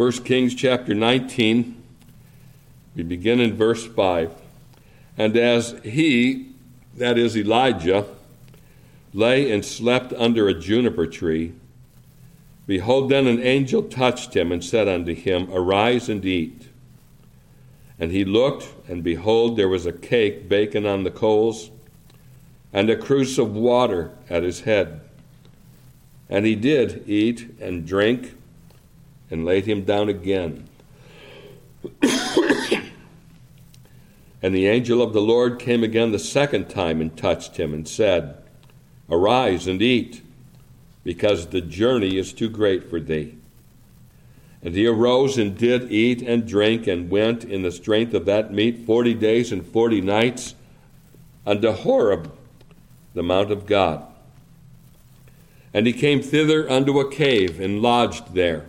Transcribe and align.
1 0.00 0.12
Kings 0.24 0.54
chapter 0.54 0.94
19, 0.94 1.76
we 2.96 3.02
begin 3.02 3.38
in 3.38 3.54
verse 3.54 3.86
5. 3.86 4.32
And 5.18 5.36
as 5.36 5.78
he, 5.84 6.52
that 6.96 7.18
is 7.18 7.36
Elijah, 7.36 8.06
lay 9.12 9.52
and 9.52 9.62
slept 9.62 10.14
under 10.14 10.48
a 10.48 10.58
juniper 10.58 11.06
tree, 11.06 11.52
behold, 12.66 13.10
then 13.10 13.26
an 13.26 13.42
angel 13.42 13.82
touched 13.82 14.34
him 14.34 14.50
and 14.50 14.64
said 14.64 14.88
unto 14.88 15.14
him, 15.14 15.50
Arise 15.52 16.08
and 16.08 16.24
eat. 16.24 16.70
And 17.98 18.10
he 18.10 18.24
looked, 18.24 18.68
and 18.88 19.04
behold, 19.04 19.58
there 19.58 19.68
was 19.68 19.84
a 19.84 19.92
cake 19.92 20.48
baking 20.48 20.86
on 20.86 21.04
the 21.04 21.10
coals, 21.10 21.70
and 22.72 22.88
a 22.88 22.96
cruse 22.96 23.38
of 23.38 23.54
water 23.54 24.12
at 24.30 24.44
his 24.44 24.60
head. 24.60 25.02
And 26.30 26.46
he 26.46 26.54
did 26.54 27.06
eat 27.06 27.54
and 27.60 27.86
drink, 27.86 28.36
and 29.30 29.44
laid 29.44 29.66
him 29.66 29.84
down 29.84 30.08
again. 30.08 30.68
and 34.42 34.54
the 34.54 34.66
angel 34.66 35.00
of 35.00 35.12
the 35.12 35.20
Lord 35.20 35.58
came 35.58 35.84
again 35.84 36.12
the 36.12 36.18
second 36.18 36.68
time 36.68 37.00
and 37.00 37.16
touched 37.16 37.56
him, 37.56 37.72
and 37.72 37.86
said, 37.86 38.36
Arise 39.08 39.66
and 39.66 39.80
eat, 39.80 40.22
because 41.04 41.46
the 41.46 41.60
journey 41.60 42.16
is 42.16 42.32
too 42.32 42.48
great 42.48 42.88
for 42.90 43.00
thee. 43.00 43.36
And 44.62 44.74
he 44.74 44.86
arose 44.86 45.38
and 45.38 45.56
did 45.56 45.90
eat 45.90 46.20
and 46.22 46.46
drink, 46.46 46.86
and 46.86 47.10
went 47.10 47.44
in 47.44 47.62
the 47.62 47.72
strength 47.72 48.12
of 48.12 48.26
that 48.26 48.52
meat 48.52 48.84
forty 48.84 49.14
days 49.14 49.52
and 49.52 49.66
forty 49.66 50.00
nights 50.00 50.54
unto 51.46 51.72
Horeb, 51.72 52.30
the 53.14 53.22
mount 53.22 53.50
of 53.50 53.66
God. 53.66 54.06
And 55.72 55.86
he 55.86 55.92
came 55.92 56.20
thither 56.20 56.68
unto 56.70 57.00
a 57.00 57.10
cave, 57.10 57.58
and 57.58 57.80
lodged 57.80 58.34
there. 58.34 58.66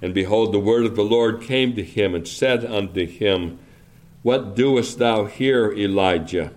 And 0.00 0.14
behold, 0.14 0.52
the 0.52 0.60
word 0.60 0.86
of 0.86 0.96
the 0.96 1.04
Lord 1.04 1.42
came 1.42 1.74
to 1.74 1.82
him, 1.82 2.14
and 2.14 2.26
said 2.26 2.64
unto 2.64 3.06
him, 3.06 3.58
What 4.22 4.54
doest 4.54 4.98
thou 4.98 5.24
here, 5.24 5.72
Elijah? 5.72 6.52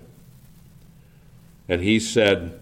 And 1.67 1.81
he 1.81 1.99
said, 1.99 2.59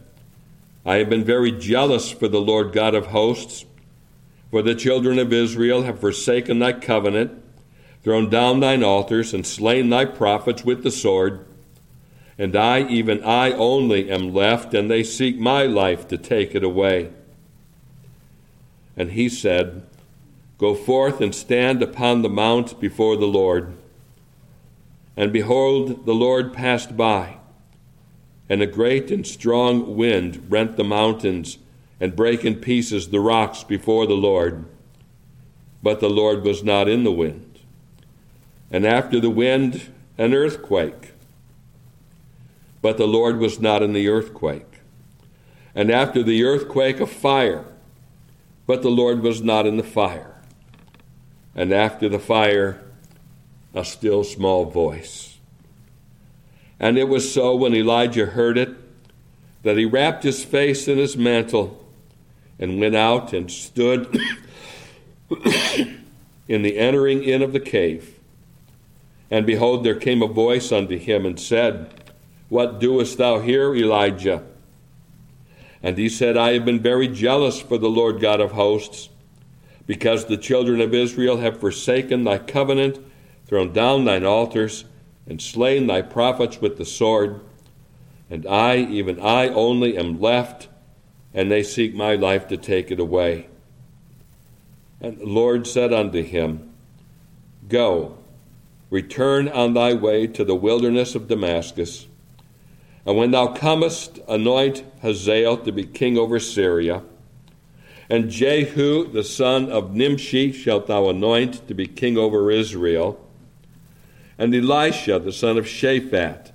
I 0.86 0.95
have 0.95 1.09
been 1.09 1.26
very 1.26 1.52
jealous 1.52 2.12
for 2.12 2.28
the 2.28 2.39
Lord 2.39 2.72
God 2.72 2.95
of 2.95 3.08
hosts, 3.08 3.66
for 4.52 4.62
the 4.62 4.76
children 4.76 5.20
of 5.20 5.34
Israel 5.34 5.84
have 5.84 6.00
forsaken 6.00 6.59
thy 6.59 6.73
covenant, 6.73 7.44
thrown 8.04 8.30
down 8.30 8.61
thine 8.61 8.84
altars, 8.84 9.34
and 9.34 9.45
slain 9.45 9.89
thy 9.89 10.06
prophets 10.06 10.64
with 10.64 10.84
the 10.84 10.92
sword. 10.92 11.45
And 12.38 12.56
I, 12.56 12.88
even 12.88 13.22
I 13.23 13.52
only, 13.52 14.09
am 14.09 14.34
left, 14.34 14.73
and 14.73 14.89
they 14.89 15.04
seek 15.04 15.38
my 15.38 15.64
life 15.64 16.08
to 16.08 16.17
take 16.17 16.56
it 16.56 16.64
away. 16.64 17.11
And 18.95 19.11
he 19.11 19.28
said, 19.28 19.84
Go 20.60 20.76
forth 20.76 21.22
and 21.22 21.34
stand 21.34 21.82
upon 21.82 22.22
the 22.22 22.30
mount 22.30 22.80
before 22.80 23.18
the 23.18 23.26
Lord. 23.26 23.74
And 25.18 25.34
behold, 25.34 26.06
the 26.06 26.14
Lord 26.14 26.54
passed 26.54 26.96
by 26.96 27.40
and 28.50 28.64
a 28.64 28.68
great 28.68 29.12
and 29.12 29.26
strong 29.26 29.96
wind 29.96 30.48
rent 30.50 30.76
the 30.76 30.84
mountains 30.84 31.60
and 32.00 32.16
brake 32.16 32.44
in 32.44 32.56
pieces 32.56 33.10
the 33.10 33.20
rocks 33.20 33.64
before 33.64 34.08
the 34.08 34.16
Lord. 34.16 34.66
But 35.84 36.00
the 36.00 36.10
Lord 36.10 36.44
was 36.44 36.64
not 36.64 36.90
in 36.90 37.04
the 37.04 37.12
wind. 37.12 37.60
And 38.72 38.86
after 38.86 39.20
the 39.20 39.30
wind, 39.30 39.92
an 40.18 40.34
earthquake. 40.34 41.14
But 42.82 42.98
the 42.98 43.08
Lord 43.08 43.38
was 43.38 43.60
not 43.60 43.84
in 43.84 43.94
the 43.94 44.08
earthquake. 44.10 44.66
And 45.76 45.92
after 45.92 46.23
the 46.23 46.44
earthquake, 46.44 47.00
a 47.00 47.06
fire. 47.06 47.66
But 48.66 48.82
the 48.82 48.90
Lord 48.90 49.22
was 49.22 49.42
not 49.42 49.68
in 49.68 49.78
the 49.78 49.84
fire. 49.84 50.29
And 51.60 51.74
after 51.74 52.08
the 52.08 52.20
fire, 52.20 52.80
a 53.74 53.84
still 53.84 54.24
small 54.24 54.64
voice. 54.64 55.40
And 56.80 56.98
it 56.98 57.10
was 57.10 57.33
so 57.33 57.54
when 57.54 57.76
Elijah 57.76 58.28
heard 58.28 58.58
it 58.58 58.70
that 59.64 59.76
he 59.76 59.83
wrapped 59.83 60.23
his 60.23 60.42
face 60.42 60.88
in 60.88 60.98
his 60.98 61.17
mantle 61.17 61.86
and 62.58 62.80
went 62.80 62.95
out 62.95 63.33
and 63.33 63.52
stood 63.52 64.17
in 66.48 66.61
the 66.61 66.78
entering 66.78 67.26
in 67.26 67.42
of 67.42 67.52
the 67.52 67.60
cave. 67.60 68.17
And 69.30 69.45
behold, 69.45 69.83
there 69.83 70.00
came 70.00 70.22
a 70.22 70.28
voice 70.28 70.72
unto 70.72 70.98
him 70.98 71.26
and 71.26 71.38
said, 71.38 71.94
What 72.48 72.80
doest 72.80 73.17
thou 73.17 73.42
here, 73.42 73.76
Elijah? 73.76 74.44
And 75.83 75.98
he 75.98 76.08
said, 76.08 76.38
I 76.38 76.54
have 76.54 76.64
been 76.64 76.80
very 76.80 77.10
jealous 77.10 77.60
for 77.60 77.78
the 77.78 77.89
Lord 77.89 78.22
God 78.22 78.39
of 78.39 78.54
hosts, 78.54 79.10
because 79.89 80.26
the 80.26 80.38
children 80.38 80.80
of 80.82 80.94
Israel 80.94 81.38
have 81.38 81.60
forsaken 81.60 82.23
thy 82.23 82.38
covenant, 82.38 83.00
thrown 83.48 83.73
down 83.73 84.05
thine 84.05 84.23
altars, 84.23 84.86
and 85.26 85.42
slain 85.42 85.88
thy 85.88 86.00
prophets 86.00 86.61
with 86.61 86.77
the 86.77 86.86
sword. 86.86 87.42
And 88.30 88.45
I, 88.45 88.77
even 88.77 89.20
I 89.20 89.48
only, 89.48 89.98
am 89.98 90.22
left, 90.22 90.67
and 91.33 91.50
they 91.50 91.64
seek 91.64 91.95
my 91.95 92.14
life 92.14 92.48
to 92.50 92.55
take 92.55 92.92
it 92.92 93.00
away. 93.00 93.48
And 95.02 95.17
the 95.17 95.26
Lord 95.26 95.66
said 95.66 95.92
unto 95.92 96.21
him, 96.21 96.71
Go, 97.67 98.20
return 98.92 99.48
on 99.48 99.73
thy 99.73 99.95
way 99.95 100.27
to 100.27 100.44
the 100.44 100.54
wilderness 100.54 101.16
of 101.16 101.27
Damascus. 101.27 102.06
And 103.08 103.17
when 103.17 103.32
thou 103.32 103.54
comest, 103.54 104.20
anoint 104.27 104.83
Hazael 105.02 105.58
to 105.58 105.71
be 105.71 105.83
king 105.83 106.16
over 106.16 106.39
Syria. 106.39 107.02
And 108.09 108.30
Jehu, 108.30 109.11
the 109.11 109.23
son 109.23 109.70
of 109.70 109.93
Nimshi, 109.93 110.52
shalt 110.52 110.87
thou 110.87 111.09
anoint 111.09 111.67
to 111.67 111.73
be 111.73 111.86
king 111.86 112.17
over 112.17 112.49
Israel 112.49 113.23
and 114.39 114.55
Elisha 114.55 115.20
the 115.20 115.33
son 115.33 115.58
of 115.58 115.65
Shaphat 115.65 116.52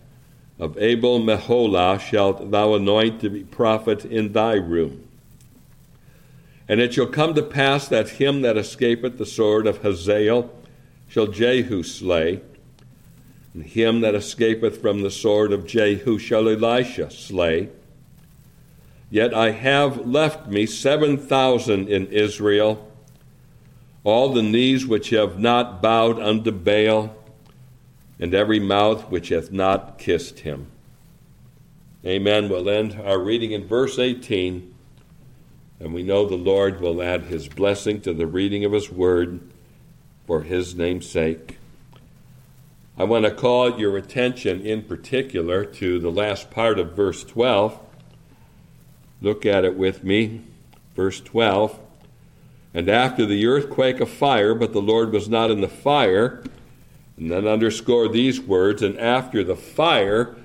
of 0.59 0.79
Abel 0.79 1.21
Meholah 1.21 2.01
shalt 2.01 2.51
thou 2.51 2.75
anoint 2.75 3.21
to 3.21 3.29
be 3.29 3.45
prophet 3.45 4.07
in 4.07 4.33
thy 4.33 4.55
room. 4.55 5.07
And 6.67 6.81
it 6.81 6.95
shall 6.95 7.07
come 7.07 7.35
to 7.35 7.43
pass 7.43 7.87
that 7.89 8.09
him 8.09 8.41
that 8.41 8.57
escapeth 8.57 9.19
the 9.19 9.27
sword 9.27 9.67
of 9.67 9.83
Hazael 9.83 10.51
shall 11.09 11.27
Jehu 11.27 11.83
slay, 11.83 12.41
and 13.53 13.65
him 13.65 14.01
that 14.01 14.15
escapeth 14.15 14.81
from 14.81 15.03
the 15.03 15.11
sword 15.11 15.53
of 15.53 15.67
Jehu 15.67 16.19
shall 16.19 16.49
Elisha 16.49 17.11
slay. 17.11 17.69
Yet 19.15 19.33
I 19.33 19.53
have 19.53 20.09
left 20.09 20.49
me 20.49 20.67
seven 20.67 21.17
thousand 21.17 21.89
in 21.89 22.09
Israel, 22.09 22.91
all 24.03 24.33
the 24.33 24.43
knees 24.43 24.89
which 24.89 25.11
have 25.11 25.39
not 25.39 25.81
bowed 25.81 26.19
unto 26.19 26.51
Baal 26.51 27.15
and 28.19 28.35
every 28.35 28.59
mouth 28.59 29.09
which 29.13 29.29
hath 29.29 29.53
not 29.53 29.99
kissed 29.99 30.41
him. 30.41 30.67
Amen. 32.05 32.49
We'll 32.49 32.69
end 32.69 33.01
our 33.05 33.21
reading 33.21 33.53
in 33.53 33.69
verse 33.69 34.01
18, 34.01 34.75
and 35.79 35.95
we 35.95 36.03
know 36.03 36.27
the 36.27 36.35
Lord 36.35 36.81
will 36.81 37.01
add 37.01 37.27
his 37.27 37.47
blessing 37.47 38.01
to 38.01 38.13
the 38.13 38.27
reading 38.27 38.65
of 38.65 38.73
his 38.73 38.91
word 38.91 39.39
for 40.27 40.43
his 40.43 40.75
name's 40.75 41.09
sake. 41.09 41.59
I 42.99 43.05
want 43.05 43.27
to 43.27 43.31
call 43.31 43.79
your 43.79 43.97
attention 43.97 44.67
in 44.67 44.83
particular 44.83 45.65
to 45.65 46.01
the 46.01 46.11
last 46.11 46.51
part 46.51 46.81
of 46.81 46.97
verse 46.97 47.23
12. 47.23 47.79
Look 49.25 49.47
at 49.47 49.65
it 49.65 49.75
with 49.75 50.05
me. 50.05 50.43
Verse 50.95 51.19
12. 51.19 51.81
And 52.75 52.91
after 52.91 53.25
the 53.25 53.47
earthquake, 53.47 53.99
a 53.99 54.05
fire, 54.05 54.55
but 54.55 54.75
the 54.75 54.83
Lord 54.83 55.13
was 55.13 55.31
not 55.31 55.51
in 55.51 55.63
the 55.63 55.69
fire 55.69 56.43
and 57.17 57.31
then 57.31 57.47
underscore 57.47 58.09
these 58.09 58.39
words, 58.39 58.83
and 58.83 58.99
after 58.99 59.43
the 59.43 59.57
fire, 59.57 60.37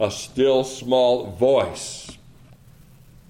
a 0.00 0.10
still 0.10 0.64
small 0.64 1.30
voice. 1.30 2.18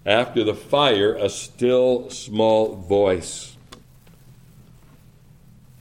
After 0.06 0.43
the 0.43 0.54
fire, 0.54 1.14
a 1.14 1.28
still 1.28 2.09
small 2.09 2.76
voice. 2.76 3.59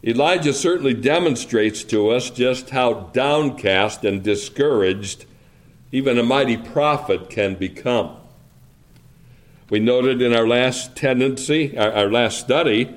Elijah 0.04 0.54
certainly 0.54 0.94
demonstrates 0.94 1.86
to 1.86 2.10
us 2.10 2.30
just 2.30 2.72
how 2.72 2.94
downcast 3.14 4.04
and 4.04 4.22
discouraged 4.22 5.26
even 5.94 6.18
a 6.18 6.24
mighty 6.24 6.58
prophet 6.58 7.30
can 7.30 7.56
become. 7.56 8.18
We 9.74 9.80
noted 9.80 10.22
in 10.22 10.36
our 10.36 10.48
last 10.48 10.96
tendency, 10.96 11.76
our, 11.80 11.92
our 11.94 12.12
last 12.12 12.40
study, 12.40 12.94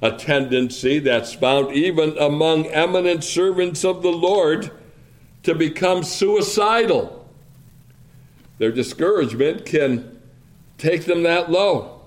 a 0.00 0.10
tendency 0.12 0.98
that's 0.98 1.34
found 1.34 1.72
even 1.76 2.16
among 2.16 2.64
eminent 2.68 3.24
servants 3.24 3.84
of 3.84 4.00
the 4.00 4.08
Lord 4.08 4.70
to 5.42 5.54
become 5.54 6.02
suicidal. 6.02 7.28
Their 8.56 8.72
discouragement 8.72 9.66
can 9.66 10.18
take 10.78 11.04
them 11.04 11.24
that 11.24 11.50
low. 11.50 12.06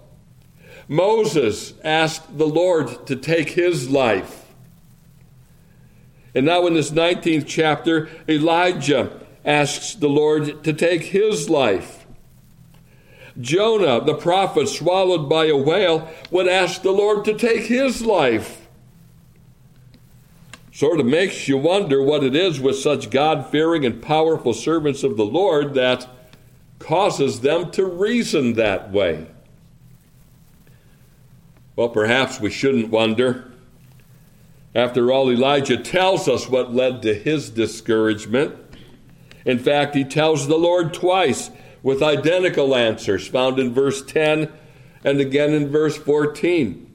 Moses 0.87 1.75
asked 1.83 2.39
the 2.39 2.47
Lord 2.47 3.05
to 3.05 3.15
take 3.15 3.51
his 3.51 3.87
life. 3.87 4.51
And 6.33 6.47
now, 6.47 6.65
in 6.65 6.73
this 6.73 6.89
19th 6.89 7.45
chapter, 7.45 8.09
Elijah 8.27 9.11
asks 9.45 9.93
the 9.93 10.09
Lord 10.09 10.63
to 10.63 10.73
take 10.73 11.03
his 11.03 11.51
life. 11.51 12.06
Jonah, 13.39 14.03
the 14.03 14.15
prophet 14.15 14.67
swallowed 14.67 15.29
by 15.29 15.45
a 15.45 15.55
whale, 15.55 16.09
would 16.31 16.47
ask 16.47 16.81
the 16.81 16.91
Lord 16.91 17.23
to 17.25 17.33
take 17.33 17.63
his 17.63 18.01
life. 18.01 18.67
sort 20.71 20.99
of 20.99 21.05
makes 21.05 21.47
you 21.47 21.57
wonder 21.57 22.03
what 22.03 22.23
it 22.23 22.35
is 22.35 22.59
with 22.59 22.77
such 22.77 23.09
God 23.09 23.47
fearing 23.47 23.83
and 23.85 24.01
powerful 24.01 24.53
servants 24.53 25.03
of 25.03 25.17
the 25.17 25.25
Lord 25.25 25.73
that 25.73 26.07
causes 26.79 27.39
them 27.39 27.71
to 27.71 27.85
reason 27.85 28.53
that 28.53 28.91
way. 28.91 29.27
Well, 31.75 31.89
perhaps 31.89 32.39
we 32.39 32.51
shouldn't 32.51 32.89
wonder. 32.89 33.51
After 34.75 35.11
all, 35.11 35.31
Elijah 35.31 35.77
tells 35.77 36.27
us 36.27 36.47
what 36.47 36.73
led 36.73 37.01
to 37.03 37.13
his 37.13 37.49
discouragement. 37.49 38.55
In 39.45 39.57
fact, 39.57 39.95
he 39.95 40.03
tells 40.03 40.47
the 40.47 40.57
Lord 40.57 40.93
twice 40.93 41.49
with 41.87 42.03
identical 42.03 42.75
answers 42.75 43.29
found 43.29 43.57
in 43.57 43.73
verse 43.73 44.01
10 44.01 44.51
and 45.05 45.21
again 45.21 45.53
in 45.53 45.69
verse 45.69 45.95
14. 45.95 46.93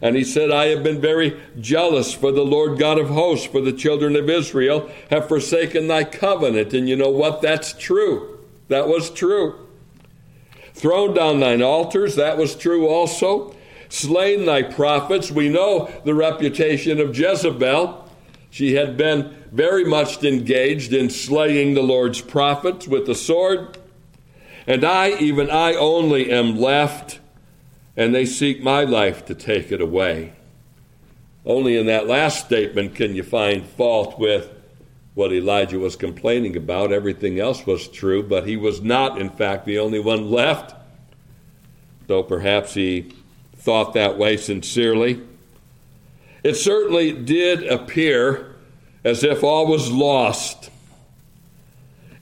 And 0.00 0.14
he 0.14 0.22
said, 0.22 0.52
I 0.52 0.66
have 0.66 0.84
been 0.84 1.00
very 1.00 1.40
jealous 1.58 2.14
for 2.14 2.30
the 2.30 2.44
Lord 2.44 2.78
God 2.78 3.00
of 3.00 3.08
hosts, 3.08 3.46
for 3.46 3.60
the 3.60 3.72
children 3.72 4.14
of 4.14 4.30
Israel 4.30 4.88
have 5.10 5.26
forsaken 5.26 5.88
thy 5.88 6.04
covenant. 6.04 6.72
And 6.72 6.88
you 6.88 6.94
know 6.94 7.10
what? 7.10 7.42
That's 7.42 7.72
true. 7.72 8.38
That 8.68 8.86
was 8.86 9.10
true. 9.10 9.66
Thrown 10.72 11.14
down 11.14 11.40
thine 11.40 11.60
altars, 11.60 12.14
that 12.14 12.38
was 12.38 12.54
true 12.54 12.86
also. 12.86 13.56
Slain 13.88 14.46
thy 14.46 14.62
prophets. 14.62 15.32
We 15.32 15.48
know 15.48 15.92
the 16.04 16.14
reputation 16.14 17.00
of 17.00 17.18
Jezebel. 17.18 18.08
She 18.50 18.74
had 18.76 18.96
been 18.96 19.34
very 19.50 19.84
much 19.84 20.22
engaged 20.22 20.92
in 20.92 21.10
slaying 21.10 21.74
the 21.74 21.82
Lord's 21.82 22.20
prophets 22.20 22.86
with 22.86 23.06
the 23.06 23.16
sword. 23.16 23.78
And 24.66 24.84
I, 24.84 25.10
even 25.18 25.50
I 25.50 25.74
only, 25.74 26.30
am 26.30 26.58
left 26.58 27.20
and 27.96 28.14
they 28.14 28.24
seek 28.24 28.62
my 28.62 28.84
life 28.84 29.24
to 29.26 29.34
take 29.34 29.70
it 29.70 29.80
away. 29.80 30.32
Only 31.44 31.76
in 31.76 31.86
that 31.86 32.06
last 32.06 32.46
statement 32.46 32.94
can 32.94 33.14
you 33.14 33.22
find 33.22 33.66
fault 33.66 34.18
with 34.18 34.50
what 35.14 35.32
Elijah 35.32 35.78
was 35.78 35.96
complaining 35.96 36.56
about. 36.56 36.92
Everything 36.92 37.38
else 37.38 37.66
was 37.66 37.88
true, 37.88 38.22
but 38.22 38.46
he 38.46 38.56
was 38.56 38.80
not, 38.80 39.20
in 39.20 39.28
fact, 39.28 39.66
the 39.66 39.78
only 39.78 40.00
one 40.00 40.30
left, 40.30 40.74
though 42.06 42.22
perhaps 42.22 42.74
he 42.74 43.12
thought 43.56 43.92
that 43.94 44.16
way 44.16 44.36
sincerely. 44.36 45.20
It 46.42 46.54
certainly 46.54 47.12
did 47.12 47.64
appear 47.66 48.56
as 49.04 49.22
if 49.22 49.44
all 49.44 49.66
was 49.66 49.90
lost. 49.90 50.70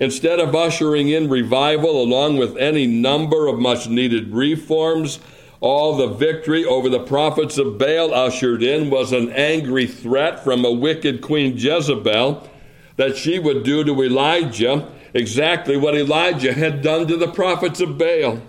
Instead 0.01 0.41
of 0.41 0.55
ushering 0.55 1.11
in 1.11 1.29
revival 1.29 2.03
along 2.03 2.39
with 2.39 2.57
any 2.57 2.87
number 2.87 3.47
of 3.47 3.59
much 3.59 3.87
needed 3.87 4.33
reforms, 4.33 5.21
all 5.61 5.95
the 5.95 6.09
victory 6.09 6.65
over 6.65 6.89
the 6.89 6.99
prophets 6.99 7.59
of 7.59 7.77
Baal 7.77 8.15
ushered 8.15 8.63
in 8.63 8.89
was 8.89 9.13
an 9.13 9.31
angry 9.33 9.87
threat 9.87 10.43
from 10.43 10.65
a 10.65 10.73
wicked 10.73 11.21
Queen 11.21 11.55
Jezebel 11.57 12.49
that 12.97 13.17
she 13.17 13.39
would 13.39 13.63
do 13.63 13.85
to 13.85 14.03
Elijah 14.03 14.91
exactly 15.13 15.77
what 15.77 15.95
Elijah 15.95 16.55
had 16.55 16.81
done 16.83 17.07
to 17.07 17.17
the 17.17 17.31
prophets 17.31 17.81
of 17.81 17.99
Baal. 17.99 18.41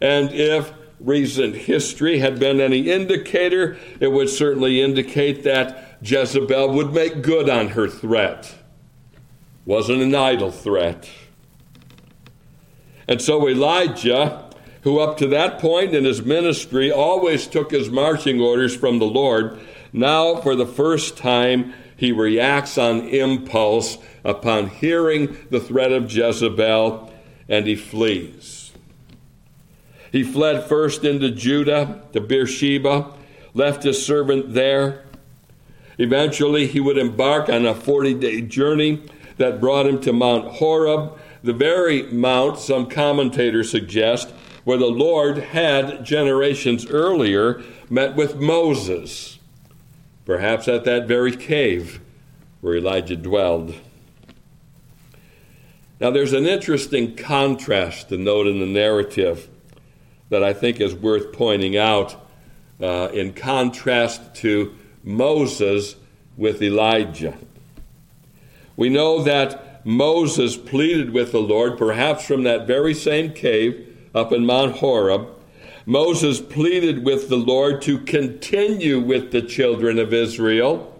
And 0.00 0.30
if 0.32 0.72
recent 1.00 1.54
history 1.54 2.18
had 2.18 2.38
been 2.38 2.60
any 2.60 2.90
indicator, 2.90 3.76
it 4.00 4.08
would 4.08 4.30
certainly 4.30 4.80
indicate 4.80 5.42
that 5.44 5.98
Jezebel 6.02 6.70
would 6.70 6.92
make 6.92 7.22
good 7.22 7.50
on 7.50 7.68
her 7.68 7.88
threat. 7.88 8.54
Wasn't 9.66 10.00
an 10.00 10.14
idle 10.14 10.50
threat. 10.50 11.10
And 13.06 13.20
so 13.20 13.46
Elijah 13.46 14.46
who 14.86 15.00
up 15.00 15.16
to 15.16 15.26
that 15.26 15.58
point 15.58 15.92
in 15.96 16.04
his 16.04 16.24
ministry 16.24 16.92
always 16.92 17.48
took 17.48 17.72
his 17.72 17.90
marching 17.90 18.40
orders 18.40 18.76
from 18.76 19.00
the 19.00 19.04
Lord, 19.04 19.58
now 19.92 20.36
for 20.36 20.54
the 20.54 20.64
first 20.64 21.18
time 21.18 21.74
he 21.96 22.12
reacts 22.12 22.78
on 22.78 23.00
impulse 23.08 23.98
upon 24.24 24.68
hearing 24.68 25.36
the 25.50 25.58
threat 25.58 25.90
of 25.90 26.12
Jezebel 26.12 27.12
and 27.48 27.66
he 27.66 27.74
flees. 27.74 28.70
He 30.12 30.22
fled 30.22 30.68
first 30.68 31.02
into 31.02 31.32
Judah 31.32 32.02
to 32.12 32.20
Beersheba, 32.20 33.12
left 33.54 33.82
his 33.82 34.06
servant 34.06 34.54
there. 34.54 35.04
Eventually, 35.98 36.68
he 36.68 36.78
would 36.78 36.96
embark 36.96 37.48
on 37.48 37.66
a 37.66 37.74
40 37.74 38.14
day 38.14 38.40
journey 38.40 39.02
that 39.36 39.60
brought 39.60 39.86
him 39.86 40.00
to 40.00 40.12
Mount 40.12 40.46
Horeb, 40.54 41.18
the 41.42 41.52
very 41.52 42.02
mount 42.04 42.58
some 42.58 42.88
commentators 42.88 43.70
suggest 43.70 44.30
where 44.64 44.78
the 44.78 44.86
Lord 44.86 45.38
had 45.38 46.04
generations 46.04 46.86
earlier 46.86 47.62
met 47.88 48.16
with 48.16 48.36
Moses, 48.36 49.38
perhaps 50.24 50.66
at 50.66 50.84
that 50.84 51.06
very 51.06 51.36
cave 51.36 52.00
where 52.60 52.76
Elijah 52.76 53.16
dwelled. 53.16 53.74
Now, 56.00 56.10
there's 56.10 56.32
an 56.32 56.46
interesting 56.46 57.16
contrast 57.16 58.08
to 58.10 58.18
note 58.18 58.46
in 58.46 58.60
the 58.60 58.66
narrative 58.66 59.48
that 60.28 60.42
I 60.42 60.52
think 60.52 60.80
is 60.80 60.94
worth 60.94 61.32
pointing 61.32 61.76
out 61.76 62.16
uh, 62.80 63.08
in 63.14 63.32
contrast 63.32 64.34
to 64.36 64.74
Moses 65.02 65.96
with 66.36 66.60
Elijah. 66.60 67.38
We 68.76 68.88
know 68.88 69.22
that 69.22 69.86
Moses 69.86 70.56
pleaded 70.56 71.10
with 71.10 71.32
the 71.32 71.40
Lord, 71.40 71.78
perhaps 71.78 72.26
from 72.26 72.42
that 72.42 72.66
very 72.66 72.92
same 72.92 73.32
cave 73.32 73.96
up 74.14 74.32
in 74.32 74.44
Mount 74.44 74.76
Horeb, 74.76 75.28
Moses 75.88 76.40
pleaded 76.40 77.04
with 77.04 77.28
the 77.28 77.36
Lord 77.36 77.80
to 77.82 77.98
continue 77.98 78.98
with 78.98 79.30
the 79.30 79.42
children 79.42 80.00
of 80.00 80.12
Israel, 80.12 80.92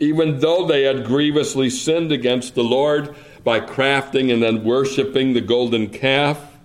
even 0.00 0.40
though 0.40 0.66
they 0.66 0.82
had 0.82 1.04
grievously 1.04 1.70
sinned 1.70 2.10
against 2.10 2.56
the 2.56 2.64
Lord 2.64 3.14
by 3.44 3.60
crafting 3.60 4.32
and 4.32 4.42
then 4.42 4.64
worshiping 4.64 5.32
the 5.32 5.40
golden 5.40 5.88
calf. 5.90 6.58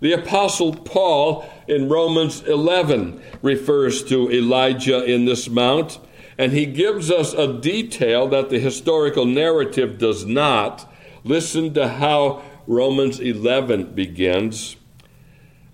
The 0.00 0.14
Apostle 0.14 0.74
Paul 0.74 1.48
in 1.68 1.88
Romans 1.88 2.42
11 2.42 3.22
refers 3.40 4.02
to 4.04 4.30
Elijah 4.32 5.04
in 5.04 5.26
this 5.26 5.48
mount, 5.48 6.00
and 6.38 6.52
he 6.52 6.66
gives 6.66 7.10
us 7.10 7.32
a 7.32 7.52
detail 7.52 8.28
that 8.28 8.50
the 8.50 8.58
historical 8.58 9.24
narrative 9.24 9.98
does 9.98 10.24
not. 10.24 10.90
Listen 11.22 11.72
to 11.74 11.88
how 11.88 12.42
Romans 12.66 13.20
11 13.20 13.94
begins. 13.94 14.76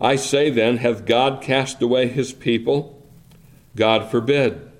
I 0.00 0.16
say 0.16 0.50
then, 0.50 0.78
hath 0.78 1.04
God 1.04 1.42
cast 1.42 1.82
away 1.82 2.08
his 2.08 2.32
people? 2.32 3.02
God 3.76 4.10
forbid. 4.10 4.70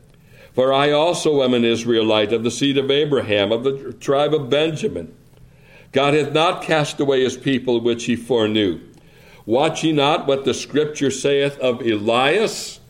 For 0.53 0.73
I 0.73 0.91
also 0.91 1.43
am 1.43 1.55
an 1.55 1.65
Israelite 1.65 2.33
of 2.33 2.43
the 2.43 2.51
seed 2.51 2.77
of 2.77 2.91
Abraham, 2.91 3.53
of 3.53 3.65
the 3.65 3.93
tribe 3.95 4.35
of 4.35 4.51
Benjamin. 4.51 5.15
God 5.93 6.15
hath 6.15 6.33
not 6.33 6.63
cast 6.63 7.01
away 7.01 7.23
his 7.23 7.37
people 7.37 7.81
which 7.81 8.05
he 8.05 8.17
foreknew. 8.17 8.81
Watch 9.47 9.83
ye 9.85 9.93
not 9.93 10.27
what 10.27 10.45
the 10.45 10.55
scripture 10.55 11.11
saith 11.11 11.59
of 11.59 11.81
Elias? 11.81 12.81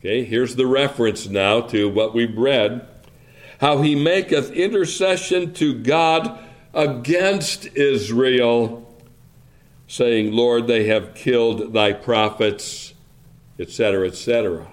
Okay, 0.00 0.24
here's 0.24 0.56
the 0.56 0.66
reference 0.66 1.28
now 1.28 1.60
to 1.60 1.86
what 1.86 2.14
we've 2.14 2.38
read. 2.38 2.88
How 3.60 3.82
he 3.82 3.94
maketh 3.94 4.50
intercession 4.50 5.52
to 5.54 5.74
God 5.74 6.38
against 6.72 7.66
Israel, 7.76 8.90
saying, 9.86 10.32
Lord, 10.32 10.66
they 10.66 10.84
have 10.84 11.14
killed 11.14 11.74
thy 11.74 11.92
prophets, 11.92 12.94
etc., 13.58 14.06
etc. 14.06 14.68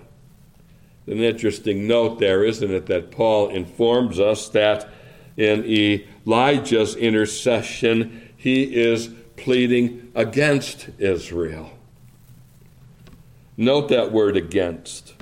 An 1.07 1.19
interesting 1.19 1.87
note 1.87 2.19
there, 2.19 2.45
isn't 2.45 2.71
it, 2.71 2.85
that 2.85 3.11
Paul 3.11 3.49
informs 3.49 4.21
us 4.21 4.47
that 4.49 4.89
in 5.35 5.65
Elijah's 5.65 6.95
intercession, 6.95 8.31
he 8.37 8.63
is 8.63 9.09
pleading 9.35 10.09
against 10.15 10.87
Israel. 10.99 11.73
Note 13.57 13.89
that 13.89 14.13
word 14.13 14.37
against. 14.37 15.16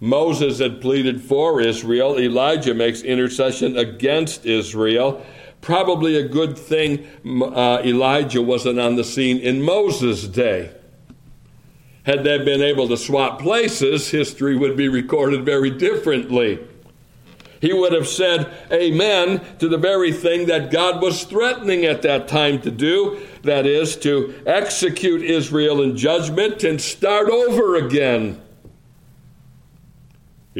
Moses 0.00 0.58
had 0.58 0.80
pleaded 0.80 1.20
for 1.20 1.60
Israel. 1.60 2.18
Elijah 2.18 2.72
makes 2.72 3.02
intercession 3.02 3.76
against 3.76 4.46
Israel. 4.46 5.24
Probably 5.60 6.16
a 6.16 6.26
good 6.26 6.58
thing 6.58 7.06
uh, 7.26 7.82
Elijah 7.84 8.40
wasn't 8.40 8.80
on 8.80 8.96
the 8.96 9.04
scene 9.04 9.38
in 9.38 9.60
Moses' 9.60 10.26
day. 10.26 10.74
Had 12.04 12.24
they 12.24 12.38
been 12.38 12.62
able 12.62 12.88
to 12.88 12.96
swap 12.96 13.40
places, 13.40 14.10
history 14.10 14.56
would 14.56 14.74
be 14.74 14.88
recorded 14.88 15.44
very 15.44 15.70
differently. 15.70 16.58
He 17.60 17.74
would 17.74 17.92
have 17.92 18.08
said 18.08 18.50
amen 18.72 19.42
to 19.58 19.68
the 19.68 19.76
very 19.76 20.12
thing 20.12 20.46
that 20.46 20.70
God 20.70 21.02
was 21.02 21.24
threatening 21.24 21.84
at 21.84 22.00
that 22.02 22.26
time 22.26 22.62
to 22.62 22.70
do 22.70 23.20
that 23.42 23.66
is, 23.66 23.96
to 23.96 24.34
execute 24.46 25.20
Israel 25.20 25.82
in 25.82 25.94
judgment 25.94 26.64
and 26.64 26.80
start 26.80 27.28
over 27.28 27.76
again. 27.76 28.40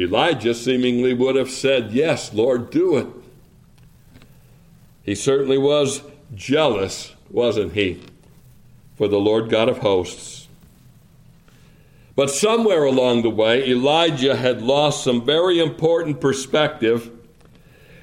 Elijah 0.01 0.53
seemingly 0.53 1.13
would 1.13 1.35
have 1.35 1.49
said, 1.49 1.91
Yes, 1.91 2.33
Lord, 2.33 2.69
do 2.69 2.97
it. 2.97 3.07
He 5.03 5.15
certainly 5.15 5.57
was 5.57 6.01
jealous, 6.33 7.13
wasn't 7.29 7.73
he, 7.73 8.01
for 8.95 9.07
the 9.07 9.19
Lord 9.19 9.49
God 9.49 9.69
of 9.69 9.79
hosts. 9.79 10.47
But 12.15 12.29
somewhere 12.29 12.83
along 12.83 13.21
the 13.21 13.29
way, 13.29 13.67
Elijah 13.67 14.35
had 14.35 14.61
lost 14.61 15.03
some 15.03 15.25
very 15.25 15.59
important 15.59 16.19
perspective 16.19 17.09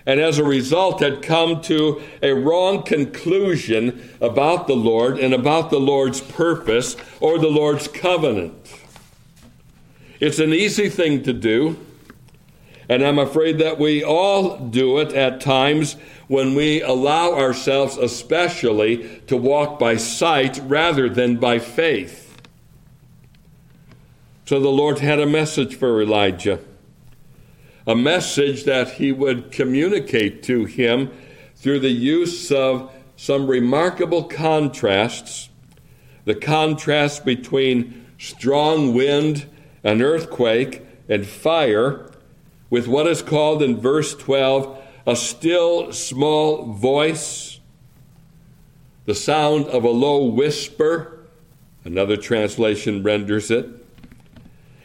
and 0.08 0.20
as 0.20 0.38
a 0.38 0.44
result 0.44 1.00
had 1.00 1.20
come 1.20 1.60
to 1.60 2.00
a 2.22 2.32
wrong 2.32 2.82
conclusion 2.82 4.10
about 4.22 4.66
the 4.66 4.74
Lord 4.74 5.18
and 5.18 5.34
about 5.34 5.68
the 5.68 5.78
Lord's 5.78 6.22
purpose 6.22 6.96
or 7.20 7.38
the 7.38 7.50
Lord's 7.50 7.88
covenant. 7.88 8.54
It's 10.18 10.38
an 10.38 10.54
easy 10.54 10.88
thing 10.88 11.22
to 11.24 11.34
do, 11.34 11.76
and 12.88 13.04
I'm 13.04 13.18
afraid 13.18 13.58
that 13.58 13.78
we 13.78 14.02
all 14.02 14.58
do 14.58 14.98
it 14.98 15.12
at 15.12 15.40
times 15.40 15.96
when 16.26 16.54
we 16.54 16.82
allow 16.82 17.34
ourselves, 17.34 17.96
especially, 17.96 19.20
to 19.26 19.36
walk 19.36 19.78
by 19.78 19.96
sight 19.96 20.58
rather 20.64 21.08
than 21.08 21.36
by 21.36 21.58
faith. 21.58 22.40
So 24.46 24.60
the 24.60 24.68
Lord 24.68 25.00
had 25.00 25.20
a 25.20 25.26
message 25.26 25.76
for 25.76 26.00
Elijah, 26.00 26.60
a 27.86 27.94
message 27.94 28.64
that 28.64 28.92
he 28.92 29.12
would 29.12 29.52
communicate 29.52 30.42
to 30.44 30.64
him 30.64 31.10
through 31.56 31.80
the 31.80 31.90
use 31.90 32.50
of 32.50 32.90
some 33.16 33.46
remarkable 33.46 34.24
contrasts 34.24 35.48
the 36.28 36.34
contrast 36.34 37.24
between 37.24 38.04
strong 38.18 38.92
wind, 38.92 39.46
an 39.82 40.02
earthquake, 40.02 40.86
and 41.08 41.26
fire, 41.26 42.07
with 42.70 42.86
what 42.86 43.06
is 43.06 43.22
called 43.22 43.62
in 43.62 43.78
verse 43.78 44.14
12 44.14 44.84
a 45.06 45.16
still 45.16 45.90
small 45.90 46.72
voice, 46.74 47.60
the 49.06 49.14
sound 49.14 49.66
of 49.68 49.84
a 49.84 49.88
low 49.88 50.24
whisper, 50.24 51.26
another 51.84 52.16
translation 52.16 53.02
renders 53.02 53.50
it 53.50 53.78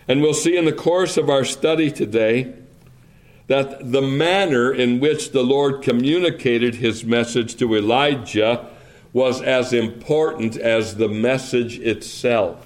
and 0.08 0.22
we'll 0.22 0.34
see 0.34 0.58
in 0.58 0.66
the 0.66 0.74
course 0.74 1.18
of 1.18 1.30
our 1.30 1.46
study 1.46 1.90
today 1.90 2.54
that 3.48 3.92
the 3.92 4.02
manner 4.02 4.74
in 4.74 5.00
which 5.00 5.32
the 5.32 5.44
Lord 5.44 5.82
communicated 5.82 6.75
his 6.75 7.04
message 7.04 7.56
to 7.56 7.75
Elijah 7.75 8.70
was 9.12 9.42
as 9.42 9.74
important 9.74 10.58
as 10.58 10.96
the 10.96 11.08
message 11.08 11.80
itself. 11.80 12.62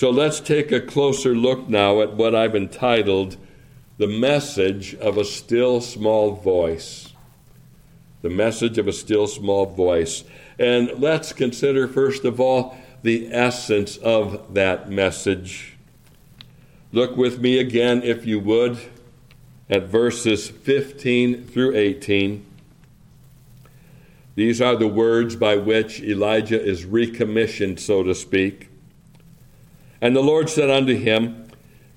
So 0.00 0.08
let's 0.08 0.40
take 0.40 0.72
a 0.72 0.80
closer 0.80 1.34
look 1.34 1.68
now 1.68 2.00
at 2.00 2.14
what 2.14 2.34
I've 2.34 2.56
entitled 2.56 3.36
The 3.98 4.06
Message 4.06 4.94
of 4.94 5.18
a 5.18 5.26
Still 5.26 5.82
Small 5.82 6.36
Voice. 6.36 7.12
The 8.22 8.30
Message 8.30 8.78
of 8.78 8.88
a 8.88 8.94
Still 8.94 9.26
Small 9.26 9.66
Voice. 9.66 10.24
And 10.58 10.90
let's 10.96 11.34
consider, 11.34 11.86
first 11.86 12.24
of 12.24 12.40
all, 12.40 12.78
the 13.02 13.30
essence 13.30 13.98
of 13.98 14.54
that 14.54 14.90
message. 14.90 15.76
Look 16.92 17.18
with 17.18 17.38
me 17.40 17.58
again, 17.58 18.02
if 18.02 18.24
you 18.24 18.40
would, 18.40 18.78
at 19.68 19.82
verses 19.82 20.48
15 20.48 21.44
through 21.44 21.76
18. 21.76 22.46
These 24.34 24.62
are 24.62 24.76
the 24.76 24.88
words 24.88 25.36
by 25.36 25.56
which 25.56 26.00
Elijah 26.00 26.58
is 26.58 26.86
recommissioned, 26.86 27.78
so 27.78 28.02
to 28.02 28.14
speak. 28.14 28.69
And 30.00 30.16
the 30.16 30.22
Lord 30.22 30.48
said 30.48 30.70
unto 30.70 30.96
him, 30.96 31.48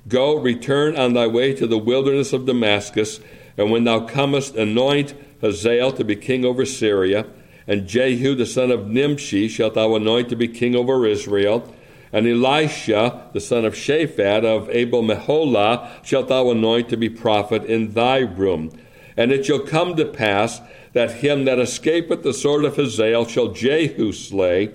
Go, 0.08 0.36
return 0.36 0.98
on 0.98 1.14
thy 1.14 1.28
way 1.28 1.54
to 1.54 1.66
the 1.66 1.78
wilderness 1.78 2.34
of 2.34 2.46
Damascus, 2.46 3.20
and 3.58 3.72
when 3.72 3.86
thou 3.86 4.02
comest, 4.02 4.56
anoint 4.56 5.14
Hazael 5.42 5.92
to 5.94 6.04
be 6.04 6.16
king 6.16 6.44
over 6.44 6.66
Syria 6.66 7.26
and 7.68 7.88
Jehu 7.88 8.36
the 8.36 8.46
son 8.46 8.72
of 8.72 8.88
Nimshi 8.88 9.48
shalt 9.48 9.76
thou 9.76 9.96
anoint 9.96 10.30
to 10.30 10.36
be 10.36 10.48
king 10.48 10.76
over 10.76 11.06
Israel. 11.06 11.74
And 12.12 12.28
Elisha 12.28 13.30
the 13.34 13.40
son 13.40 13.66
of 13.66 13.74
Shaphat 13.74 14.44
of 14.44 14.70
Abel 14.70 15.02
Meholah 15.02 16.04
shalt 16.04 16.28
thou 16.28 16.50
anoint 16.50 16.90
to 16.90 16.98
be 16.98 17.10
prophet 17.10 17.64
in 17.66 17.94
thy 17.94 18.20
room. 18.20 18.72
And 19.16 19.32
it 19.32 19.46
shall 19.46 19.60
come 19.60 19.96
to 19.96 20.06
pass 20.06 20.60
that 20.94 21.12
him 21.12 21.46
that 21.46 21.60
escapeth 21.60 22.24
the 22.24 22.34
sword 22.34 22.66
of 22.66 22.76
Hazael 22.76 23.26
shall 23.26 23.50
Jehu 23.50 24.12
slay, 24.12 24.74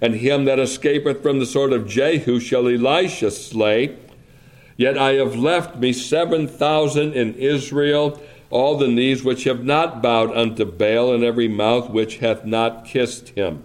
and 0.00 0.14
him 0.14 0.44
that 0.44 0.58
escapeth 0.58 1.22
from 1.22 1.38
the 1.38 1.46
sword 1.46 1.72
of 1.72 1.88
Jehu 1.88 2.40
shall 2.40 2.68
Elisha 2.68 3.30
slay. 3.30 3.96
Yet 4.76 4.96
I 4.96 5.14
have 5.14 5.34
left 5.34 5.76
me 5.76 5.92
seven 5.92 6.46
thousand 6.46 7.14
in 7.14 7.34
Israel 7.34 8.20
all 8.50 8.78
the 8.78 8.88
knees 8.88 9.22
which 9.22 9.44
have 9.44 9.64
not 9.64 10.00
bowed 10.02 10.34
unto 10.34 10.64
Baal, 10.64 11.12
and 11.12 11.22
every 11.22 11.48
mouth 11.48 11.90
which 11.90 12.18
hath 12.18 12.44
not 12.44 12.84
kissed 12.84 13.30
him. 13.30 13.62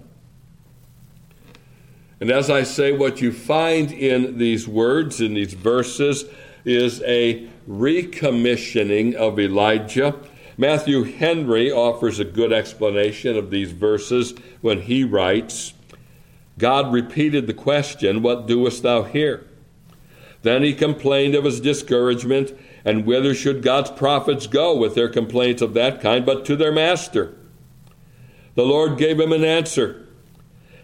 And 2.19 2.29
as 2.31 2.49
I 2.49 2.63
say, 2.63 2.91
what 2.91 3.21
you 3.21 3.31
find 3.31 3.91
in 3.91 4.37
these 4.37 4.67
words, 4.67 5.21
in 5.21 5.33
these 5.33 5.53
verses, 5.53 6.25
is 6.65 7.01
a 7.03 7.47
recommissioning 7.69 9.13
of 9.15 9.39
Elijah. 9.39 10.15
Matthew 10.57 11.03
Henry 11.03 11.71
offers 11.71 12.19
a 12.19 12.25
good 12.25 12.53
explanation 12.53 13.37
of 13.37 13.49
these 13.49 13.71
verses 13.71 14.33
when 14.61 14.81
he 14.81 15.03
writes 15.03 15.73
God 16.57 16.93
repeated 16.93 17.47
the 17.47 17.53
question, 17.53 18.21
What 18.21 18.47
doest 18.47 18.83
thou 18.83 19.03
here? 19.03 19.47
Then 20.43 20.63
he 20.63 20.73
complained 20.73 21.35
of 21.35 21.45
his 21.45 21.61
discouragement 21.61 22.53
and 22.85 23.05
whither 23.05 23.33
should 23.33 23.63
God's 23.63 23.91
prophets 23.91 24.45
go 24.45 24.75
with 24.75 24.93
their 24.93 25.09
complaints 25.09 25.61
of 25.61 25.73
that 25.73 26.01
kind 26.01 26.25
but 26.25 26.45
to 26.45 26.55
their 26.55 26.71
master? 26.71 27.33
The 28.55 28.65
Lord 28.65 28.97
gave 28.97 29.19
him 29.19 29.31
an 29.31 29.43
answer. 29.43 30.05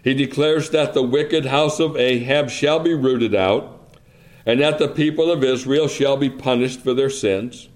He 0.02 0.14
declares 0.14 0.70
that 0.70 0.94
the 0.94 1.02
wicked 1.02 1.46
house 1.46 1.78
of 1.78 1.96
Ahab 1.96 2.50
shall 2.50 2.80
be 2.80 2.94
rooted 2.94 3.34
out, 3.34 3.98
and 4.46 4.60
that 4.60 4.78
the 4.78 4.88
people 4.88 5.30
of 5.30 5.44
Israel 5.44 5.86
shall 5.86 6.16
be 6.16 6.30
punished 6.30 6.80
for 6.80 6.94
their 6.94 7.10
sins. 7.10 7.68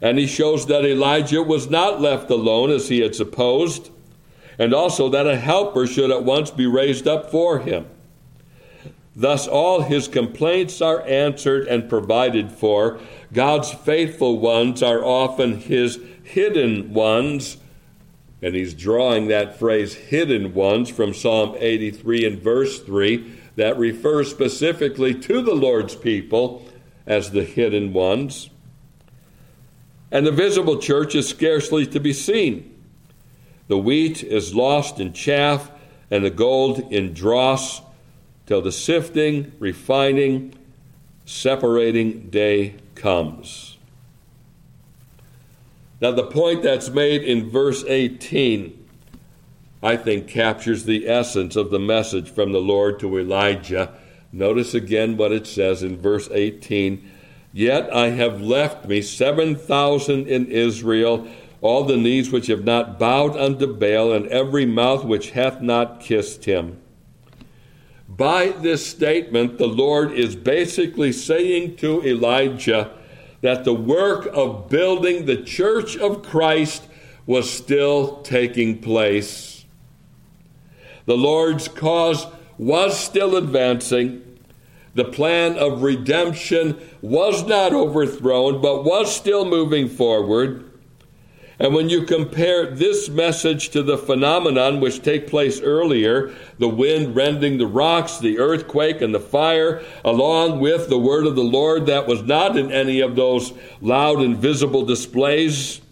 And 0.00 0.16
he 0.16 0.26
shows 0.26 0.66
that 0.66 0.84
Elijah 0.84 1.42
was 1.42 1.68
not 1.68 2.00
left 2.00 2.30
alone 2.30 2.70
as 2.70 2.88
he 2.88 3.00
had 3.00 3.14
supposed, 3.14 3.90
and 4.60 4.74
also 4.74 5.08
that 5.08 5.26
a 5.26 5.38
helper 5.38 5.86
should 5.86 6.10
at 6.10 6.22
once 6.22 6.50
be 6.50 6.66
raised 6.66 7.08
up 7.08 7.30
for 7.30 7.60
him. 7.60 7.86
Thus, 9.16 9.48
all 9.48 9.80
his 9.80 10.06
complaints 10.06 10.82
are 10.82 11.00
answered 11.00 11.66
and 11.66 11.88
provided 11.88 12.52
for. 12.52 13.00
God's 13.32 13.72
faithful 13.72 14.38
ones 14.38 14.82
are 14.82 15.02
often 15.02 15.60
his 15.60 15.98
hidden 16.22 16.92
ones. 16.92 17.56
And 18.42 18.54
he's 18.54 18.74
drawing 18.74 19.28
that 19.28 19.58
phrase, 19.58 19.94
hidden 19.94 20.52
ones, 20.52 20.90
from 20.90 21.14
Psalm 21.14 21.56
83 21.58 22.26
and 22.26 22.42
verse 22.42 22.80
3, 22.80 23.38
that 23.56 23.78
refers 23.78 24.30
specifically 24.30 25.14
to 25.14 25.40
the 25.40 25.54
Lord's 25.54 25.96
people 25.96 26.68
as 27.06 27.30
the 27.30 27.44
hidden 27.44 27.94
ones. 27.94 28.50
And 30.10 30.26
the 30.26 30.32
visible 30.32 30.76
church 30.76 31.14
is 31.14 31.26
scarcely 31.26 31.86
to 31.86 31.98
be 31.98 32.12
seen. 32.12 32.69
The 33.70 33.78
wheat 33.78 34.24
is 34.24 34.52
lost 34.52 34.98
in 34.98 35.12
chaff, 35.12 35.70
and 36.10 36.24
the 36.24 36.30
gold 36.30 36.92
in 36.92 37.14
dross 37.14 37.80
till 38.44 38.60
the 38.60 38.72
sifting, 38.72 39.52
refining, 39.60 40.54
separating 41.24 42.30
day 42.30 42.74
comes. 42.96 43.78
Now, 46.00 46.10
the 46.10 46.26
point 46.26 46.64
that's 46.64 46.88
made 46.88 47.22
in 47.22 47.48
verse 47.48 47.84
18, 47.86 48.88
I 49.84 49.96
think, 49.96 50.26
captures 50.26 50.84
the 50.84 51.08
essence 51.08 51.54
of 51.54 51.70
the 51.70 51.78
message 51.78 52.28
from 52.28 52.50
the 52.50 52.58
Lord 52.58 52.98
to 52.98 53.20
Elijah. 53.20 53.94
Notice 54.32 54.74
again 54.74 55.16
what 55.16 55.30
it 55.30 55.46
says 55.46 55.84
in 55.84 55.96
verse 55.96 56.28
18 56.32 57.08
Yet 57.52 57.92
I 57.94 58.10
have 58.10 58.40
left 58.40 58.86
me 58.86 59.02
7,000 59.02 60.26
in 60.28 60.46
Israel, 60.46 61.28
all 61.62 61.84
the 61.84 61.96
knees 61.96 62.30
which 62.30 62.46
have 62.46 62.64
not 62.64 62.98
bowed 62.98 63.36
unto 63.36 63.66
Baal, 63.66 64.12
and 64.12 64.26
every 64.28 64.64
mouth 64.66 65.04
which 65.04 65.30
hath 65.30 65.60
not 65.60 66.00
kissed 66.00 66.44
him. 66.46 66.80
By 68.08 68.48
this 68.48 68.86
statement, 68.86 69.58
the 69.58 69.68
Lord 69.68 70.12
is 70.12 70.36
basically 70.36 71.12
saying 71.12 71.76
to 71.76 72.02
Elijah 72.04 72.92
that 73.40 73.64
the 73.64 73.74
work 73.74 74.28
of 74.32 74.68
building 74.68 75.26
the 75.26 75.42
church 75.42 75.96
of 75.96 76.22
Christ 76.22 76.86
was 77.26 77.50
still 77.50 78.22
taking 78.22 78.80
place. 78.80 79.64
The 81.06 81.16
Lord's 81.16 81.68
cause 81.68 82.26
was 82.58 82.98
still 82.98 83.36
advancing. 83.36 84.38
The 84.94 85.04
plan 85.04 85.56
of 85.56 85.82
redemption 85.82 86.78
was 87.00 87.46
not 87.46 87.72
overthrown, 87.72 88.60
but 88.60 88.84
was 88.84 89.14
still 89.14 89.44
moving 89.44 89.88
forward. 89.88 90.69
And 91.60 91.74
when 91.74 91.90
you 91.90 92.04
compare 92.04 92.64
this 92.64 93.10
message 93.10 93.68
to 93.70 93.82
the 93.82 93.98
phenomenon 93.98 94.80
which 94.80 95.02
take 95.02 95.26
place 95.26 95.60
earlier, 95.60 96.34
the 96.58 96.70
wind 96.70 97.14
rending 97.14 97.58
the 97.58 97.66
rocks, 97.66 98.16
the 98.16 98.38
earthquake, 98.38 99.02
and 99.02 99.14
the 99.14 99.20
fire, 99.20 99.82
along 100.02 100.60
with 100.60 100.88
the 100.88 100.98
word 100.98 101.26
of 101.26 101.36
the 101.36 101.44
Lord 101.44 101.84
that 101.84 102.06
was 102.06 102.22
not 102.22 102.56
in 102.56 102.72
any 102.72 103.00
of 103.00 103.14
those 103.14 103.52
loud 103.82 104.20
and 104.20 104.38
visible 104.38 104.86
displays, 104.86 105.82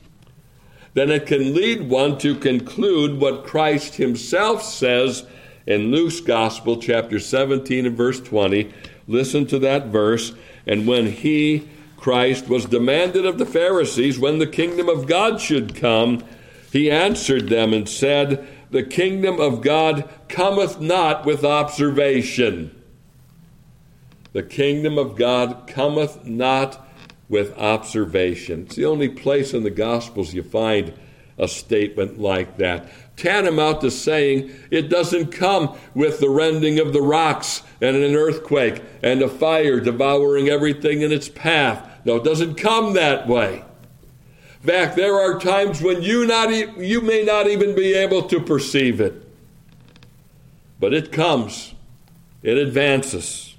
then 0.95 1.11
it 1.11 1.27
can 1.27 1.55
lead 1.55 1.91
one 1.91 2.17
to 2.19 2.35
conclude 2.35 3.21
what 3.21 3.45
Christ 3.45 3.97
himself 3.97 4.63
says 4.63 5.27
in 5.67 5.91
Luke's 5.91 6.21
Gospel, 6.21 6.81
chapter 6.81 7.21
17 7.21 7.85
and 7.85 7.95
verse 7.95 8.21
20. 8.21 8.73
Listen 9.07 9.47
to 9.49 9.59
that 9.59 9.89
verse. 9.89 10.33
And 10.67 10.87
when 10.87 11.13
he, 11.13 11.69
Christ, 11.99 12.49
was 12.49 12.65
demanded 12.67 13.27
of 13.27 13.39
the 13.39 13.47
Pharisees 13.47 14.19
when 14.19 14.39
the 14.39 14.47
kingdom 14.47 14.89
of 14.89 15.07
God 15.07 15.41
should 15.41 15.75
come, 15.75 16.25
he 16.73 16.91
answered 16.91 17.49
them 17.49 17.73
and 17.73 17.89
said, 17.89 18.47
The 18.71 18.83
kingdom 18.83 19.41
of 19.41 19.63
God 19.63 20.09
cometh 20.29 20.81
not 20.81 21.27
with 21.27 21.45
observation. 21.45 22.75
The 24.33 24.43
kingdom 24.43 24.99
of 24.99 25.17
God 25.17 25.67
cometh 25.67 26.25
not 26.25 26.87
with 27.29 27.57
observation. 27.59 28.63
It's 28.63 28.77
the 28.77 28.87
only 28.87 29.09
place 29.09 29.53
in 29.53 29.63
the 29.63 29.71
Gospels 29.71 30.35
you 30.35 30.43
find 30.43 30.95
a 31.39 31.49
statement 31.49 32.19
like 32.19 32.59
that. 32.59 32.89
Tantamount 33.17 33.81
to 33.81 33.91
saying 33.91 34.51
it 34.71 34.89
doesn't 34.89 35.33
come 35.33 35.77
with 35.95 36.21
the 36.21 36.29
rending 36.29 36.79
of 36.79 36.93
the 36.93 37.03
rocks 37.03 37.63
and 37.81 37.97
an 37.97 38.15
earthquake 38.15 38.83
and 39.03 39.23
a 39.23 39.29
fire 39.29 39.81
devouring 39.81 40.49
everything 40.49 41.03
in 41.03 41.13
its 41.13 41.29
path. 41.29 41.88
No, 42.09 42.17
it 42.17 42.25
doesn't 42.25 42.55
come 42.55 42.95
that 42.95 43.29
way. 43.29 43.63
In 44.63 44.67
fact, 44.67 44.97
there 44.97 45.21
are 45.21 45.39
times 45.39 45.83
when 45.83 46.01
you, 46.01 46.27
not 46.27 46.51
e- 46.51 46.73
you 46.79 47.03
may 47.03 47.23
not 47.23 47.47
even 47.47 47.75
be 47.75 47.93
able 47.93 48.23
to 48.29 48.41
perceive 48.41 48.99
it. 48.99 49.31
But 50.81 50.95
it 50.95 51.13
comes, 51.13 51.75
it 52.43 52.57
advances. 52.57 53.57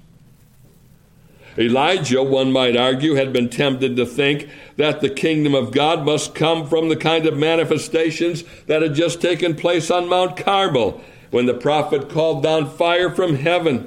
Elijah, 1.56 2.24
one 2.24 2.50
might 2.50 2.76
argue, 2.76 3.14
had 3.14 3.32
been 3.32 3.50
tempted 3.50 3.94
to 3.94 4.04
think 4.04 4.48
that 4.76 5.00
the 5.00 5.10
kingdom 5.10 5.54
of 5.54 5.70
God 5.70 6.04
must 6.04 6.34
come 6.34 6.66
from 6.66 6.88
the 6.88 6.96
kind 6.96 7.26
of 7.26 7.36
manifestations 7.36 8.42
that 8.66 8.82
had 8.82 8.96
just 8.96 9.22
taken 9.22 9.54
place 9.54 9.92
on 9.92 10.08
Mount 10.08 10.36
Carmel 10.36 11.00
when 11.30 11.46
the 11.46 11.54
prophet 11.54 12.10
called 12.10 12.42
down 12.42 12.68
fire 12.68 13.10
from 13.10 13.36
heaven. 13.36 13.86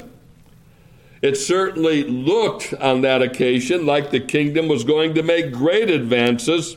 It 1.24 1.38
certainly 1.38 2.04
looked 2.04 2.74
on 2.82 3.00
that 3.02 3.22
occasion 3.22 3.86
like 3.86 4.12
the 4.12 4.20
kingdom 4.20 4.68
was 4.68 4.84
going 4.84 5.16
to 5.16 5.24
make 5.24 5.54
great 5.54 5.90
advances 5.90 6.76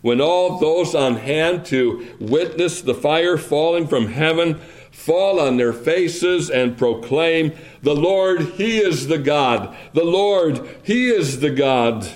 when 0.00 0.18
all 0.18 0.58
those 0.58 0.94
on 0.94 1.16
hand 1.16 1.66
to 1.66 2.16
witness 2.18 2.80
the 2.80 2.94
fire 2.94 3.36
falling 3.36 3.86
from 3.86 4.06
heaven 4.06 4.54
fall 4.90 5.38
on 5.38 5.58
their 5.58 5.74
faces 5.74 6.48
and 6.48 6.78
proclaim, 6.78 7.52
The 7.82 7.94
Lord, 7.94 8.40
He 8.54 8.78
is 8.78 9.08
the 9.08 9.18
God. 9.18 9.76
The 9.92 10.04
Lord, 10.04 10.66
He 10.82 11.10
is 11.10 11.40
the 11.40 11.50
God. 11.50 12.08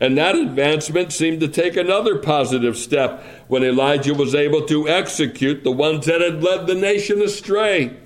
And 0.00 0.18
that 0.18 0.34
advancement 0.34 1.12
seemed 1.12 1.38
to 1.42 1.48
take 1.48 1.76
another 1.76 2.18
positive 2.18 2.76
step 2.76 3.22
when 3.46 3.62
Elijah 3.62 4.14
was 4.14 4.34
able 4.34 4.66
to 4.66 4.88
execute 4.88 5.62
the 5.62 5.70
ones 5.70 6.06
that 6.06 6.20
had 6.20 6.42
led 6.42 6.66
the 6.66 6.74
nation 6.74 7.22
astray 7.22 7.96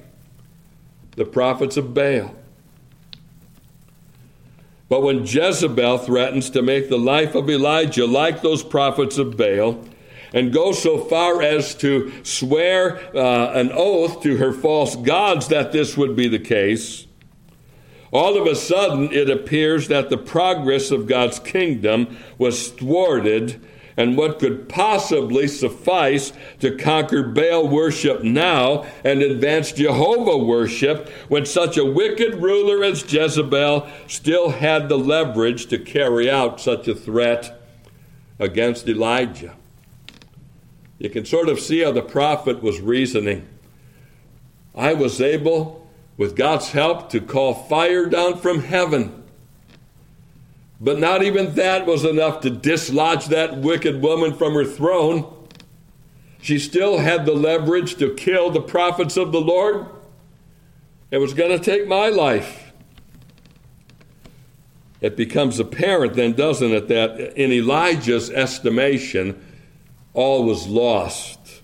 the 1.18 1.24
prophets 1.24 1.76
of 1.76 1.92
Baal. 1.92 2.34
But 4.88 5.02
when 5.02 5.26
Jezebel 5.26 5.98
threatens 5.98 6.48
to 6.50 6.62
make 6.62 6.88
the 6.88 6.98
life 6.98 7.34
of 7.34 7.50
Elijah 7.50 8.06
like 8.06 8.40
those 8.40 8.62
prophets 8.62 9.18
of 9.18 9.36
Baal, 9.36 9.84
and 10.32 10.52
go 10.52 10.72
so 10.72 10.98
far 10.98 11.42
as 11.42 11.74
to 11.76 12.12
swear 12.22 12.98
uh, 13.14 13.52
an 13.52 13.70
oath 13.72 14.22
to 14.22 14.36
her 14.36 14.52
false 14.52 14.96
gods 14.96 15.48
that 15.48 15.72
this 15.72 15.96
would 15.96 16.14
be 16.16 16.28
the 16.28 16.38
case, 16.38 17.06
all 18.10 18.40
of 18.40 18.46
a 18.46 18.54
sudden 18.54 19.12
it 19.12 19.28
appears 19.28 19.88
that 19.88 20.08
the 20.08 20.16
progress 20.16 20.90
of 20.90 21.06
God's 21.06 21.38
kingdom 21.38 22.16
was 22.38 22.68
thwarted, 22.68 23.60
and 23.98 24.16
what 24.16 24.38
could 24.38 24.68
possibly 24.68 25.48
suffice 25.48 26.32
to 26.60 26.76
conquer 26.76 27.24
Baal 27.24 27.66
worship 27.66 28.22
now 28.22 28.86
and 29.02 29.20
advance 29.20 29.72
Jehovah 29.72 30.38
worship 30.38 31.08
when 31.26 31.44
such 31.44 31.76
a 31.76 31.84
wicked 31.84 32.36
ruler 32.36 32.84
as 32.84 33.12
Jezebel 33.12 33.88
still 34.06 34.50
had 34.50 34.88
the 34.88 34.96
leverage 34.96 35.66
to 35.66 35.78
carry 35.78 36.30
out 36.30 36.60
such 36.60 36.86
a 36.86 36.94
threat 36.94 37.60
against 38.38 38.88
Elijah? 38.88 39.56
You 40.98 41.10
can 41.10 41.24
sort 41.24 41.48
of 41.48 41.58
see 41.58 41.80
how 41.80 41.90
the 41.90 42.00
prophet 42.00 42.62
was 42.62 42.80
reasoning. 42.80 43.48
I 44.76 44.94
was 44.94 45.20
able, 45.20 45.88
with 46.16 46.36
God's 46.36 46.70
help, 46.70 47.10
to 47.10 47.20
call 47.20 47.52
fire 47.52 48.06
down 48.06 48.38
from 48.38 48.60
heaven. 48.60 49.24
But 50.80 50.98
not 50.98 51.22
even 51.22 51.54
that 51.54 51.86
was 51.86 52.04
enough 52.04 52.40
to 52.42 52.50
dislodge 52.50 53.26
that 53.26 53.58
wicked 53.58 54.00
woman 54.00 54.34
from 54.34 54.54
her 54.54 54.64
throne. 54.64 55.34
She 56.40 56.58
still 56.58 56.98
had 56.98 57.26
the 57.26 57.34
leverage 57.34 57.96
to 57.96 58.14
kill 58.14 58.50
the 58.50 58.60
prophets 58.60 59.16
of 59.16 59.32
the 59.32 59.40
Lord. 59.40 59.86
It 61.10 61.18
was 61.18 61.34
going 61.34 61.50
to 61.50 61.58
take 61.58 61.88
my 61.88 62.08
life. 62.08 62.72
It 65.00 65.16
becomes 65.16 65.58
apparent 65.58 66.14
then, 66.14 66.32
doesn't 66.32 66.72
it, 66.72 66.88
that 66.88 67.36
in 67.36 67.52
Elijah's 67.52 68.30
estimation, 68.30 69.44
all 70.12 70.44
was 70.44 70.66
lost. 70.66 71.62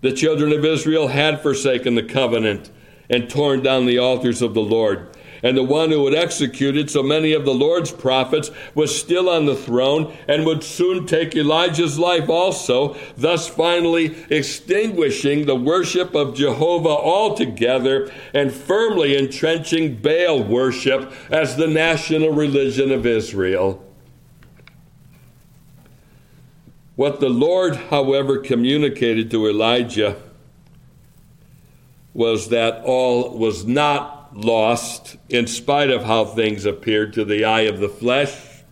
The 0.00 0.12
children 0.12 0.52
of 0.52 0.64
Israel 0.64 1.08
had 1.08 1.40
forsaken 1.40 1.94
the 1.94 2.02
covenant 2.02 2.70
and 3.08 3.28
torn 3.28 3.62
down 3.62 3.86
the 3.86 3.98
altars 3.98 4.42
of 4.42 4.54
the 4.54 4.62
Lord. 4.62 5.08
And 5.44 5.58
the 5.58 5.62
one 5.62 5.90
who 5.90 6.06
had 6.06 6.14
executed 6.14 6.90
so 6.90 7.02
many 7.02 7.34
of 7.34 7.44
the 7.44 7.52
Lord's 7.52 7.92
prophets 7.92 8.50
was 8.74 8.98
still 8.98 9.28
on 9.28 9.44
the 9.44 9.54
throne 9.54 10.16
and 10.26 10.46
would 10.46 10.64
soon 10.64 11.04
take 11.04 11.36
Elijah's 11.36 11.98
life 11.98 12.30
also, 12.30 12.96
thus 13.18 13.46
finally 13.46 14.16
extinguishing 14.30 15.44
the 15.44 15.54
worship 15.54 16.14
of 16.14 16.34
Jehovah 16.34 16.88
altogether 16.88 18.10
and 18.32 18.54
firmly 18.54 19.18
entrenching 19.18 19.96
Baal 19.96 20.42
worship 20.42 21.12
as 21.30 21.56
the 21.56 21.68
national 21.68 22.30
religion 22.30 22.90
of 22.90 23.04
Israel. 23.04 23.84
What 26.96 27.20
the 27.20 27.28
Lord, 27.28 27.76
however, 27.76 28.38
communicated 28.38 29.30
to 29.32 29.46
Elijah 29.46 30.16
was 32.14 32.48
that 32.48 32.82
all 32.84 33.36
was 33.36 33.66
not 33.66 34.13
lost 34.34 35.16
in 35.28 35.46
spite 35.46 35.90
of 35.90 36.04
how 36.04 36.24
things 36.24 36.64
appeared 36.64 37.12
to 37.14 37.24
the 37.24 37.44
eye 37.44 37.62
of 37.62 37.78
the 37.78 37.88
flesh. 37.88 38.62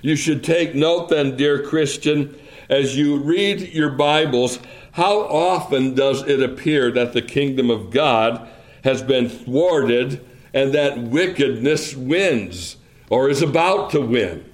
You 0.00 0.14
should 0.14 0.44
take 0.44 0.74
note 0.74 1.08
then, 1.08 1.36
dear 1.36 1.62
Christian, 1.62 2.38
as 2.68 2.96
you 2.96 3.16
read 3.16 3.60
your 3.72 3.90
Bibles, 3.90 4.60
how 4.92 5.20
often 5.20 5.94
does 5.94 6.22
it 6.26 6.42
appear 6.42 6.90
that 6.92 7.12
the 7.12 7.22
kingdom 7.22 7.70
of 7.70 7.90
God 7.90 8.48
has 8.84 9.02
been 9.02 9.28
thwarted 9.28 10.24
and 10.54 10.72
that 10.72 10.98
wickedness 10.98 11.96
wins 11.96 12.76
or 13.10 13.28
is 13.28 13.42
about 13.42 13.90
to 13.90 14.00
win? 14.00 14.44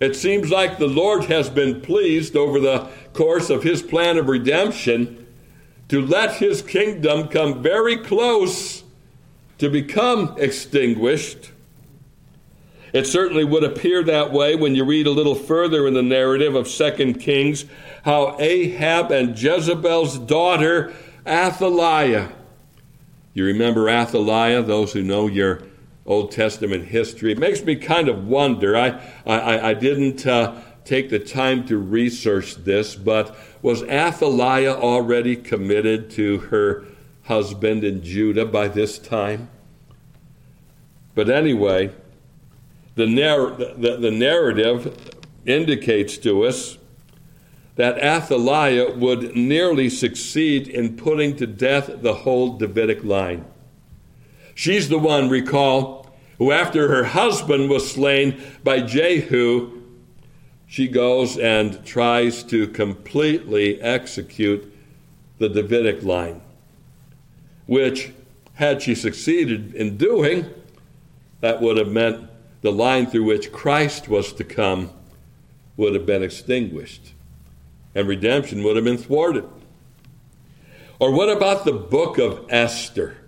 It 0.00 0.16
seems 0.16 0.50
like 0.50 0.78
the 0.78 0.88
Lord 0.88 1.24
has 1.24 1.50
been 1.50 1.80
pleased 1.80 2.36
over 2.36 2.60
the 2.60 2.88
course 3.12 3.50
of 3.50 3.62
his 3.62 3.82
plan 3.82 4.18
of 4.18 4.28
redemption 4.28 5.26
to 5.88 6.04
let 6.04 6.36
his 6.36 6.62
kingdom 6.62 7.28
come 7.28 7.62
very 7.62 7.96
close 7.98 8.84
to 9.58 9.70
become 9.70 10.34
extinguished. 10.38 11.50
It 12.92 13.06
certainly 13.06 13.44
would 13.44 13.64
appear 13.64 14.02
that 14.04 14.32
way 14.32 14.56
when 14.56 14.74
you 14.74 14.84
read 14.84 15.06
a 15.06 15.10
little 15.10 15.34
further 15.34 15.86
in 15.86 15.94
the 15.94 16.02
narrative 16.02 16.54
of 16.54 16.68
2 16.68 17.14
Kings 17.14 17.64
how 18.04 18.36
Ahab 18.38 19.10
and 19.10 19.40
Jezebel's 19.40 20.18
daughter 20.18 20.94
Athaliah. 21.26 22.30
You 23.34 23.44
remember 23.44 23.90
Athaliah, 23.90 24.62
those 24.62 24.92
who 24.92 25.02
know 25.02 25.26
your 25.26 25.62
Old 26.06 26.30
Testament 26.30 26.86
history. 26.86 27.32
It 27.32 27.38
makes 27.38 27.62
me 27.62 27.74
kind 27.76 28.08
of 28.08 28.26
wonder. 28.26 28.76
I, 28.76 29.00
I, 29.26 29.70
I 29.70 29.74
didn't 29.74 30.24
uh, 30.24 30.62
take 30.84 31.10
the 31.10 31.18
time 31.18 31.66
to 31.66 31.76
research 31.76 32.54
this, 32.56 32.94
but 32.94 33.36
was 33.60 33.82
Athaliah 33.82 34.74
already 34.74 35.34
committed 35.34 36.10
to 36.12 36.38
her 36.38 36.86
husband 37.26 37.84
in 37.84 38.02
Judah 38.02 38.46
by 38.46 38.68
this 38.68 38.98
time? 38.98 39.48
But 41.14 41.30
anyway, 41.30 41.92
the, 42.94 43.06
narr- 43.06 43.50
the, 43.50 43.96
the 43.96 44.10
narrative 44.10 45.14
indicates 45.44 46.18
to 46.18 46.44
us 46.44 46.78
that 47.76 48.02
Athaliah 48.02 48.94
would 48.96 49.36
nearly 49.36 49.90
succeed 49.90 50.66
in 50.66 50.96
putting 50.96 51.36
to 51.36 51.46
death 51.46 51.90
the 52.02 52.14
whole 52.14 52.56
Davidic 52.56 53.04
line. 53.04 53.44
She's 54.54 54.88
the 54.88 54.98
one, 54.98 55.28
recall, 55.28 56.16
who 56.38 56.52
after 56.52 56.88
her 56.88 57.04
husband 57.04 57.68
was 57.68 57.90
slain 57.90 58.40
by 58.64 58.80
Jehu, 58.80 59.82
she 60.66 60.88
goes 60.88 61.38
and 61.38 61.84
tries 61.84 62.42
to 62.44 62.66
completely 62.68 63.80
execute 63.80 64.72
the 65.38 65.48
Davidic 65.48 66.02
line, 66.02 66.40
which, 67.66 68.12
had 68.54 68.80
she 68.82 68.94
succeeded 68.94 69.74
in 69.74 69.96
doing, 69.96 70.48
that 71.40 71.60
would 71.60 71.76
have 71.76 71.88
meant 71.88 72.28
the 72.62 72.72
line 72.72 73.06
through 73.06 73.24
which 73.24 73.52
Christ 73.52 74.08
was 74.08 74.32
to 74.34 74.44
come 74.44 74.90
would 75.76 75.94
have 75.94 76.06
been 76.06 76.22
extinguished, 76.22 77.12
and 77.94 78.08
redemption 78.08 78.62
would 78.62 78.76
have 78.76 78.84
been 78.84 78.98
thwarted. 78.98 79.44
Or 80.98 81.12
what 81.12 81.28
about 81.28 81.64
the 81.64 81.72
book 81.72 82.18
of 82.18 82.46
Esther? 82.48 83.18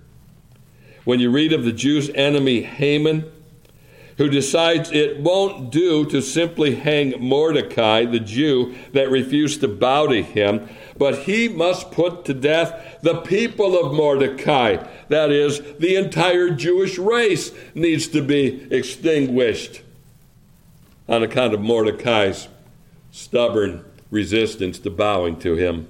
When 1.05 1.21
you 1.21 1.31
read 1.31 1.53
of 1.53 1.65
the 1.65 1.73
Jews' 1.73 2.11
enemy 2.15 2.63
Haman, 2.63 3.31
who 4.19 4.29
decides 4.29 4.91
it 4.91 5.21
won't 5.21 5.71
do 5.71 6.05
to 6.05 6.21
simply 6.21 6.75
hang 6.75 7.15
Mordecai, 7.21 8.05
the 8.05 8.19
Jew 8.19 8.75
that 8.93 9.11
refused 9.11 9.61
to 9.61 9.69
bow 9.69 10.09
to 10.09 10.23
him, 10.23 10.69
but 10.99 11.21
he 11.21 11.49
must 11.49 11.93
put 11.93 12.25
to 12.25 12.35
death 12.35 12.99
the 13.01 13.21
people 13.21 13.79
of 13.79 13.95
Mordecai. 13.95 14.85
That 15.09 15.31
is, 15.31 15.63
the 15.79 15.95
entire 15.95 16.51
Jewish 16.51 16.99
race 16.99 17.53
needs 17.75 18.09
to 18.09 18.21
be 18.21 18.67
extinguished 18.73 19.83
on 21.09 21.23
account 21.23 21.55
of 21.55 21.61
Mordecai's 21.61 22.49
stubborn 23.13 23.85
resistance 24.11 24.81
to 24.81 24.91
bowing 24.91 25.39
to 25.39 25.55
him. 25.55 25.89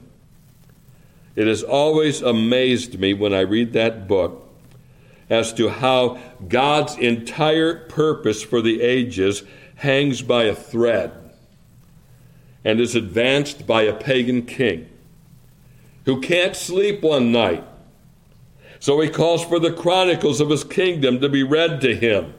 It 1.35 1.47
has 1.47 1.63
always 1.63 2.21
amazed 2.21 2.99
me 2.99 3.15
when 3.15 3.33
I 3.33 3.41
read 3.41 3.73
that 3.73 4.07
book 4.07 4.48
as 5.31 5.53
to 5.55 5.69
how 5.69 6.19
God's 6.49 6.97
entire 6.97 7.87
purpose 7.87 8.43
for 8.43 8.63
the 8.63 8.81
ages 8.81 9.43
hangs 9.77 10.23
by 10.23 10.45
a 10.45 10.55
thread 10.55 11.13
and 12.65 12.81
is 12.81 12.95
advanced 12.95 13.67
by 13.67 13.83
a 13.83 13.95
pagan 13.95 14.45
king 14.45 14.89
who 16.05 16.21
can't 16.21 16.57
sleep 16.57 17.03
one 17.03 17.31
night. 17.31 17.65
So 18.81 19.01
he 19.01 19.09
calls 19.09 19.45
for 19.45 19.59
the 19.59 19.73
chronicles 19.73 20.41
of 20.41 20.51
his 20.51 20.65
kingdom 20.65 21.21
to 21.21 21.29
be 21.29 21.43
read 21.43 21.81
to 21.83 21.95
him. 21.95 22.35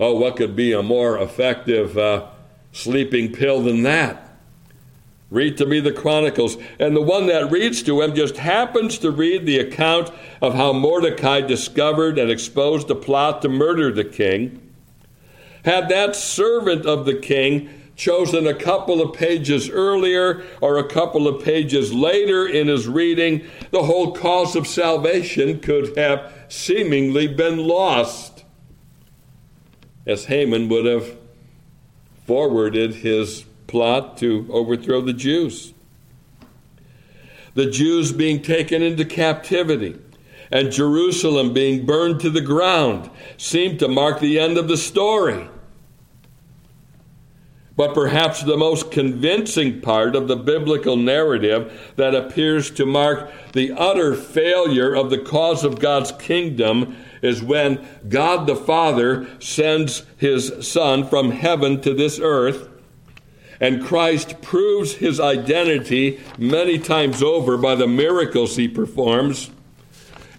Oh, 0.00 0.14
what 0.16 0.36
could 0.36 0.56
be 0.56 0.72
a 0.72 0.82
more 0.82 1.18
effective 1.18 1.96
uh, 1.96 2.26
sleeping 2.72 3.32
pill 3.32 3.62
than 3.62 3.84
that? 3.84 4.23
Read 5.30 5.56
to 5.58 5.66
me 5.66 5.80
the 5.80 5.92
Chronicles. 5.92 6.56
And 6.78 6.94
the 6.94 7.02
one 7.02 7.26
that 7.26 7.50
reads 7.50 7.82
to 7.84 8.02
him 8.02 8.14
just 8.14 8.36
happens 8.36 8.98
to 8.98 9.10
read 9.10 9.46
the 9.46 9.58
account 9.58 10.10
of 10.40 10.54
how 10.54 10.72
Mordecai 10.72 11.40
discovered 11.40 12.18
and 12.18 12.30
exposed 12.30 12.90
a 12.90 12.94
plot 12.94 13.42
to 13.42 13.48
murder 13.48 13.92
the 13.92 14.04
king. 14.04 14.60
Had 15.64 15.88
that 15.88 16.14
servant 16.14 16.84
of 16.84 17.06
the 17.06 17.14
king 17.14 17.70
chosen 17.96 18.46
a 18.46 18.54
couple 18.54 19.00
of 19.00 19.16
pages 19.16 19.70
earlier 19.70 20.44
or 20.60 20.78
a 20.78 20.88
couple 20.88 21.26
of 21.28 21.42
pages 21.42 21.92
later 21.92 22.46
in 22.46 22.66
his 22.66 22.86
reading, 22.86 23.46
the 23.70 23.84
whole 23.84 24.12
cause 24.12 24.56
of 24.56 24.66
salvation 24.66 25.60
could 25.60 25.96
have 25.96 26.32
seemingly 26.48 27.26
been 27.26 27.58
lost, 27.58 28.44
as 30.06 30.26
Haman 30.26 30.68
would 30.68 30.84
have 30.84 31.16
forwarded 32.26 32.96
his 32.96 33.44
plot 33.66 34.16
to 34.18 34.46
overthrow 34.50 35.00
the 35.00 35.12
Jews. 35.12 35.74
The 37.54 37.70
Jews 37.70 38.12
being 38.12 38.42
taken 38.42 38.82
into 38.82 39.04
captivity 39.04 39.98
and 40.50 40.72
Jerusalem 40.72 41.52
being 41.52 41.86
burned 41.86 42.20
to 42.20 42.30
the 42.30 42.40
ground 42.40 43.10
seemed 43.36 43.78
to 43.78 43.88
mark 43.88 44.20
the 44.20 44.38
end 44.38 44.58
of 44.58 44.68
the 44.68 44.76
story. 44.76 45.48
But 47.76 47.92
perhaps 47.92 48.42
the 48.42 48.56
most 48.56 48.92
convincing 48.92 49.80
part 49.80 50.14
of 50.14 50.28
the 50.28 50.36
biblical 50.36 50.96
narrative 50.96 51.92
that 51.96 52.14
appears 52.14 52.70
to 52.72 52.86
mark 52.86 53.32
the 53.52 53.72
utter 53.72 54.14
failure 54.14 54.94
of 54.94 55.10
the 55.10 55.18
cause 55.18 55.64
of 55.64 55.80
God's 55.80 56.12
kingdom 56.12 56.96
is 57.20 57.42
when 57.42 57.84
God 58.08 58.46
the 58.46 58.54
Father 58.54 59.26
sends 59.40 60.04
his 60.18 60.52
Son 60.60 61.04
from 61.04 61.32
heaven 61.32 61.80
to 61.80 61.94
this 61.94 62.20
earth 62.20 62.68
and 63.60 63.84
Christ 63.84 64.40
proves 64.42 64.94
his 64.94 65.20
identity 65.20 66.20
many 66.38 66.78
times 66.78 67.22
over 67.22 67.56
by 67.56 67.74
the 67.74 67.86
miracles 67.86 68.56
he 68.56 68.68
performs. 68.68 69.50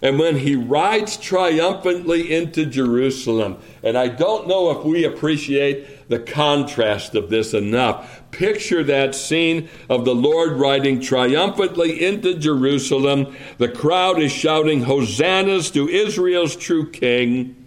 And 0.02 0.18
when 0.18 0.36
he 0.36 0.54
rides 0.54 1.16
triumphantly 1.16 2.32
into 2.32 2.66
Jerusalem, 2.66 3.56
and 3.82 3.96
I 3.96 4.08
don't 4.08 4.46
know 4.46 4.70
if 4.70 4.84
we 4.84 5.04
appreciate 5.04 6.08
the 6.08 6.18
contrast 6.18 7.14
of 7.14 7.30
this 7.30 7.54
enough. 7.54 8.22
Picture 8.30 8.84
that 8.84 9.14
scene 9.14 9.68
of 9.88 10.04
the 10.04 10.14
Lord 10.14 10.52
riding 10.52 11.00
triumphantly 11.00 12.04
into 12.04 12.34
Jerusalem. 12.34 13.34
The 13.58 13.68
crowd 13.68 14.20
is 14.20 14.32
shouting, 14.32 14.82
Hosannas 14.82 15.70
to 15.72 15.88
Israel's 15.88 16.54
true 16.54 16.90
King. 16.90 17.65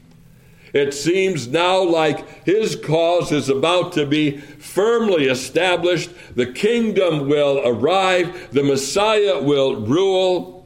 It 0.73 0.93
seems 0.93 1.47
now 1.47 1.81
like 1.81 2.45
his 2.45 2.75
cause 2.75 3.31
is 3.31 3.49
about 3.49 3.93
to 3.93 4.05
be 4.05 4.37
firmly 4.37 5.25
established. 5.25 6.11
The 6.35 6.47
kingdom 6.47 7.27
will 7.27 7.61
arrive, 7.65 8.51
the 8.51 8.63
Messiah 8.63 9.41
will 9.41 9.77
rule. 9.77 10.59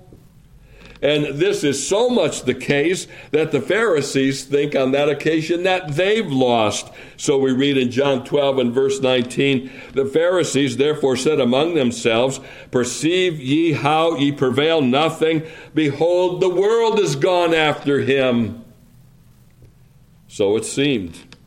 And 1.04 1.38
this 1.38 1.66
is 1.66 1.86
so 1.86 2.10
much 2.10 2.44
the 2.44 2.54
case 2.54 3.08
that 3.32 3.52
the 3.52 3.60
Pharisees 3.60 4.46
think 4.46 4.74
on 4.74 4.94
that 4.94 5.10
occasion 5.10 5.64
that 5.64 5.96
they've 5.96 6.32
lost. 6.32 6.90
So 7.18 7.38
we 7.38 7.52
read 7.52 7.78
in 7.78 7.92
John 7.92 8.24
12 8.24 8.58
and 8.58 8.74
verse 8.74 9.02
19 9.02 9.70
the 9.92 10.06
Pharisees 10.06 10.78
therefore 10.78 11.18
said 11.18 11.42
among 11.42 11.76
themselves, 11.76 12.40
Perceive 12.72 13.38
ye 13.38 13.74
how 13.74 14.16
ye 14.16 14.32
prevail 14.32 14.82
nothing? 14.82 15.44
Behold, 15.74 16.40
the 16.40 16.48
world 16.48 16.98
is 17.02 17.18
gone 17.18 17.54
after 17.54 18.00
him. 18.00 18.63
So 20.34 20.58
it 20.58 20.66
seemed. 20.66 21.38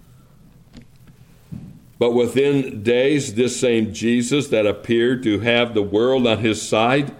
But 1.99 2.12
within 2.12 2.85
days, 2.85 3.35
this 3.35 3.59
same 3.59 3.92
Jesus 3.92 4.46
that 4.46 4.64
appeared 4.64 5.25
to 5.25 5.40
have 5.40 5.75
the 5.75 5.83
world 5.83 6.25
on 6.25 6.38
his 6.38 6.62
side 6.62 7.12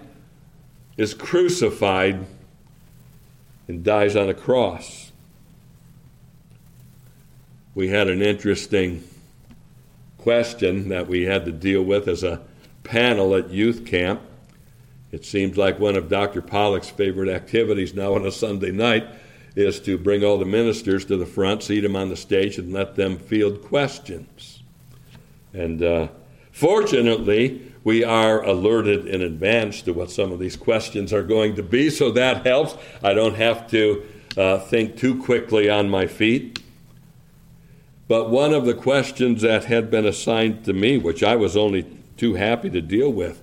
is 0.97 1.13
crucified 1.13 2.25
and 3.67 3.83
dies 3.83 4.15
on 4.15 4.29
a 4.29 4.35
cross. 4.35 5.11
We 7.75 7.89
had 7.89 8.07
an 8.07 8.23
interesting 8.23 9.03
question 10.19 10.89
that 10.91 11.09
we 11.09 11.25
had 11.25 11.45
to 11.47 11.53
deal 11.53 11.83
with 11.83 12.07
as 12.07 12.23
a 12.23 12.43
panel 12.85 13.35
at 13.35 13.51
youth 13.51 13.85
camp. 13.85 14.21
It 15.11 15.25
seems 15.25 15.57
like 15.57 15.81
one 15.81 15.97
of 15.97 16.09
Dr. 16.09 16.43
Pollock's 16.43 16.91
favorite 16.91 17.29
activities 17.29 17.93
now 17.93 18.15
on 18.15 18.25
a 18.25 18.31
Sunday 18.31 18.71
night 18.71 19.09
is 19.57 19.81
to 19.81 19.97
bring 19.97 20.23
all 20.23 20.39
the 20.39 20.45
ministers 20.45 21.07
to 21.07 21.17
the 21.17 21.27
front, 21.27 21.63
seat 21.63 21.81
them 21.81 21.97
on 21.97 22.11
the 22.11 22.17
stage, 22.17 22.59
and 22.59 22.73
let 22.73 22.95
them 22.95 23.19
field 23.19 23.63
questions. 23.63 24.63
And 25.55 25.83
uh, 25.83 26.09
fortunately, 26.53 27.73
we 27.83 28.05
are 28.05 28.43
alerted 28.45 29.07
in 29.07 29.23
advance 29.23 29.81
to 29.83 29.93
what 29.93 30.11
some 30.11 30.31
of 30.31 30.39
these 30.39 30.57
questions 30.57 31.13
are 31.13 31.23
going 31.23 31.57
to 31.57 31.63
be, 31.63 31.89
so 31.89 32.11
that 32.11 32.45
helps. 32.45 32.77
I 33.03 33.15
don't 33.15 33.37
have 33.37 33.69
to 33.71 34.07
uh, 34.37 34.59
think 34.59 34.99
too 34.99 35.23
quickly 35.23 35.71
on 35.71 35.89
my 35.89 36.07
feet. 36.07 36.61
But 38.09 38.31
one 38.31 38.53
of 38.53 38.67
the 38.67 38.75
questions 38.75 39.43
that 39.43 39.65
had 39.65 39.91
been 39.91 40.05
assigned 40.05 40.65
to 40.67 40.75
me, 40.75 40.99
which 40.99 41.23
I 41.23 41.35
was 41.35 41.57
only 41.57 41.87
too 42.17 42.35
happy 42.35 42.69
to 42.71 42.83
deal 42.83 43.11
with, 43.11 43.43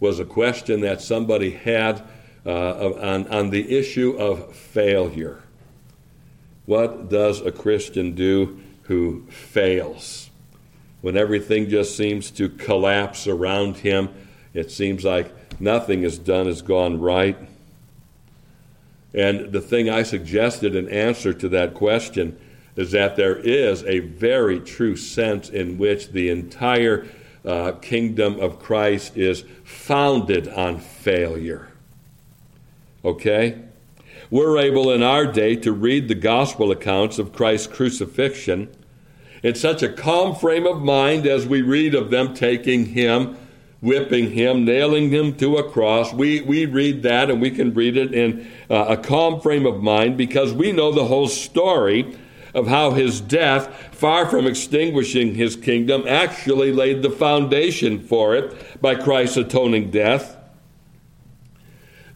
was 0.00 0.18
a 0.18 0.24
question 0.24 0.80
that 0.80 1.00
somebody 1.00 1.50
had 1.50 2.02
uh, 2.46 2.92
on, 2.94 3.26
on 3.28 3.50
the 3.50 3.76
issue 3.78 4.16
of 4.16 4.54
failure. 4.54 5.42
What 6.66 7.08
does 7.08 7.40
a 7.40 7.52
Christian 7.52 8.14
do 8.14 8.60
who 8.82 9.24
fails? 9.28 10.30
When 11.00 11.16
everything 11.16 11.68
just 11.68 11.96
seems 11.96 12.30
to 12.32 12.48
collapse 12.48 13.26
around 13.26 13.78
him, 13.78 14.10
it 14.52 14.70
seems 14.70 15.04
like 15.04 15.32
nothing 15.60 16.02
is 16.02 16.18
done 16.18 16.46
has 16.46 16.62
gone 16.62 17.00
right. 17.00 17.38
And 19.14 19.52
the 19.52 19.60
thing 19.60 19.88
I 19.88 20.02
suggested 20.02 20.74
in 20.74 20.88
answer 20.88 21.32
to 21.32 21.48
that 21.50 21.74
question 21.74 22.38
is 22.76 22.92
that 22.92 23.16
there 23.16 23.36
is 23.36 23.82
a 23.84 24.00
very 24.00 24.60
true 24.60 24.96
sense 24.96 25.48
in 25.48 25.78
which 25.78 26.10
the 26.10 26.28
entire 26.28 27.06
uh, 27.44 27.72
kingdom 27.72 28.38
of 28.40 28.60
Christ 28.60 29.16
is 29.16 29.44
founded 29.64 30.48
on 30.48 30.78
failure. 30.78 31.68
Okay? 33.04 33.62
We're 34.30 34.58
able 34.58 34.90
in 34.90 35.02
our 35.02 35.26
day 35.26 35.56
to 35.56 35.72
read 35.72 36.08
the 36.08 36.14
gospel 36.14 36.70
accounts 36.70 37.18
of 37.18 37.32
Christ's 37.32 37.68
crucifixion 37.68 38.68
in 39.42 39.54
such 39.54 39.82
a 39.82 39.92
calm 39.92 40.34
frame 40.34 40.66
of 40.66 40.82
mind 40.82 41.26
as 41.26 41.46
we 41.46 41.62
read 41.62 41.94
of 41.94 42.10
them 42.10 42.34
taking 42.34 42.86
him, 42.86 43.36
whipping 43.80 44.32
him, 44.32 44.64
nailing 44.64 45.10
him 45.10 45.34
to 45.36 45.56
a 45.56 45.70
cross. 45.70 46.12
We, 46.12 46.40
we 46.40 46.66
read 46.66 47.02
that 47.04 47.30
and 47.30 47.40
we 47.40 47.50
can 47.50 47.72
read 47.72 47.96
it 47.96 48.12
in 48.12 48.50
uh, 48.68 48.86
a 48.88 48.96
calm 48.96 49.40
frame 49.40 49.66
of 49.66 49.82
mind 49.82 50.16
because 50.16 50.52
we 50.52 50.72
know 50.72 50.92
the 50.92 51.06
whole 51.06 51.28
story 51.28 52.16
of 52.54 52.66
how 52.66 52.90
his 52.90 53.20
death, 53.20 53.94
far 53.94 54.26
from 54.26 54.46
extinguishing 54.46 55.34
his 55.34 55.54
kingdom, 55.54 56.04
actually 56.08 56.72
laid 56.72 57.02
the 57.02 57.10
foundation 57.10 58.00
for 58.00 58.34
it 58.34 58.80
by 58.80 58.94
Christ's 58.94 59.36
atoning 59.36 59.90
death. 59.90 60.37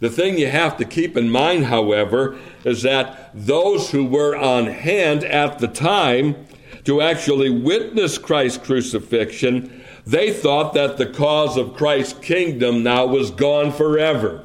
The 0.02 0.10
thing 0.10 0.36
you 0.36 0.48
have 0.48 0.78
to 0.78 0.84
keep 0.84 1.16
in 1.16 1.30
mind, 1.30 1.66
however, 1.66 2.36
is 2.64 2.82
that 2.82 3.30
those 3.32 3.92
who 3.92 4.04
were 4.04 4.34
on 4.36 4.66
hand 4.66 5.22
at 5.22 5.60
the 5.60 5.68
time 5.68 6.44
to 6.82 7.00
actually 7.00 7.50
witness 7.50 8.18
Christ's 8.18 8.66
crucifixion 8.66 9.80
They 10.04 10.32
thought 10.32 10.74
that 10.74 10.96
the 10.96 11.06
cause 11.06 11.56
of 11.56 11.76
Christ's 11.76 12.18
kingdom 12.18 12.82
now 12.82 13.06
was 13.06 13.30
gone 13.30 13.70
forever. 13.70 14.44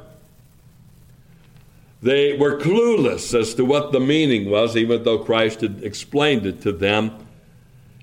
They 2.02 2.36
were 2.36 2.60
clueless 2.60 3.36
as 3.36 3.52
to 3.54 3.64
what 3.64 3.90
the 3.90 3.98
meaning 3.98 4.48
was, 4.48 4.76
even 4.76 5.02
though 5.02 5.18
Christ 5.18 5.62
had 5.62 5.82
explained 5.82 6.46
it 6.46 6.62
to 6.62 6.70
them. 6.70 7.26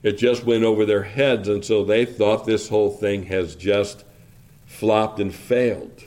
It 0.04 0.18
just 0.18 0.44
went 0.44 0.66
over 0.66 0.86
their 0.86 1.04
heads, 1.04 1.48
and 1.48 1.64
so 1.64 1.86
they 1.86 2.04
thought 2.04 2.46
this 2.46 2.68
whole 2.68 2.92
thing 2.92 3.28
has 3.28 3.56
just 3.56 4.04
flopped 4.66 5.22
and 5.22 5.34
failed. 5.34 6.04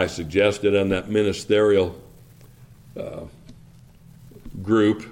I 0.00 0.06
suggested 0.06 0.74
on 0.74 0.88
that 0.88 1.10
ministerial 1.10 1.94
uh, 2.98 3.24
group 4.62 5.04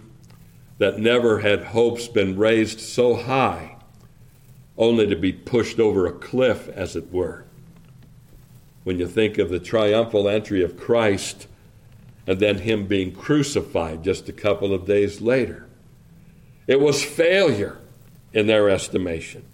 that 0.78 0.98
never 0.98 1.40
had 1.40 1.62
hopes 1.62 2.08
been 2.08 2.38
raised 2.38 2.80
so 2.80 3.14
high, 3.14 3.76
only 4.78 5.06
to 5.06 5.14
be 5.14 5.30
pushed 5.30 5.78
over 5.78 6.06
a 6.06 6.12
cliff, 6.12 6.70
as 6.70 6.96
it 6.96 7.12
were. 7.12 7.44
When 8.84 8.98
you 8.98 9.06
think 9.06 9.36
of 9.36 9.50
the 9.50 9.60
triumphal 9.60 10.26
entry 10.26 10.64
of 10.64 10.78
Christ 10.78 11.46
and 12.26 12.40
then 12.40 12.56
Him 12.56 12.86
being 12.86 13.12
crucified 13.12 14.02
just 14.02 14.30
a 14.30 14.32
couple 14.32 14.72
of 14.72 14.86
days 14.86 15.20
later, 15.20 15.66
it 16.66 16.80
was 16.80 17.04
failure 17.04 17.76
in 18.32 18.46
their 18.46 18.70
estimation. 18.70 19.44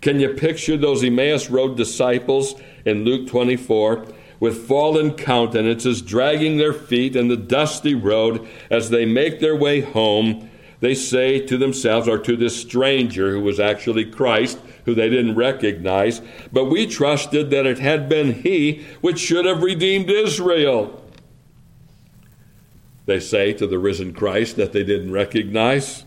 Can 0.00 0.20
you 0.20 0.30
picture 0.30 0.78
those 0.78 1.04
Emmaus 1.04 1.50
Road 1.50 1.76
disciples 1.76 2.54
in 2.86 3.04
Luke 3.04 3.28
24 3.28 4.06
with 4.40 4.66
fallen 4.66 5.12
countenances 5.12 6.02
dragging 6.02 6.56
their 6.56 6.72
feet 6.72 7.16
in 7.16 7.28
the 7.28 7.36
dusty 7.36 7.94
road 7.94 8.46
as 8.70 8.90
they 8.90 9.04
make 9.04 9.40
their 9.40 9.56
way 9.56 9.80
home? 9.80 10.50
They 10.80 10.94
say 10.94 11.40
to 11.46 11.58
themselves, 11.58 12.06
or 12.06 12.18
to 12.18 12.36
this 12.36 12.60
stranger 12.60 13.32
who 13.32 13.40
was 13.40 13.58
actually 13.58 14.04
Christ, 14.04 14.58
who 14.84 14.94
they 14.94 15.08
didn't 15.08 15.34
recognize, 15.34 16.22
but 16.52 16.66
we 16.66 16.86
trusted 16.86 17.50
that 17.50 17.66
it 17.66 17.80
had 17.80 18.08
been 18.08 18.42
He 18.42 18.86
which 19.00 19.18
should 19.18 19.44
have 19.44 19.62
redeemed 19.62 20.08
Israel. 20.08 21.04
They 23.06 23.20
say 23.20 23.54
to 23.54 23.66
the 23.66 23.78
risen 23.78 24.12
Christ 24.12 24.56
that 24.56 24.72
they 24.72 24.84
didn't 24.84 25.12
recognize. 25.12 26.04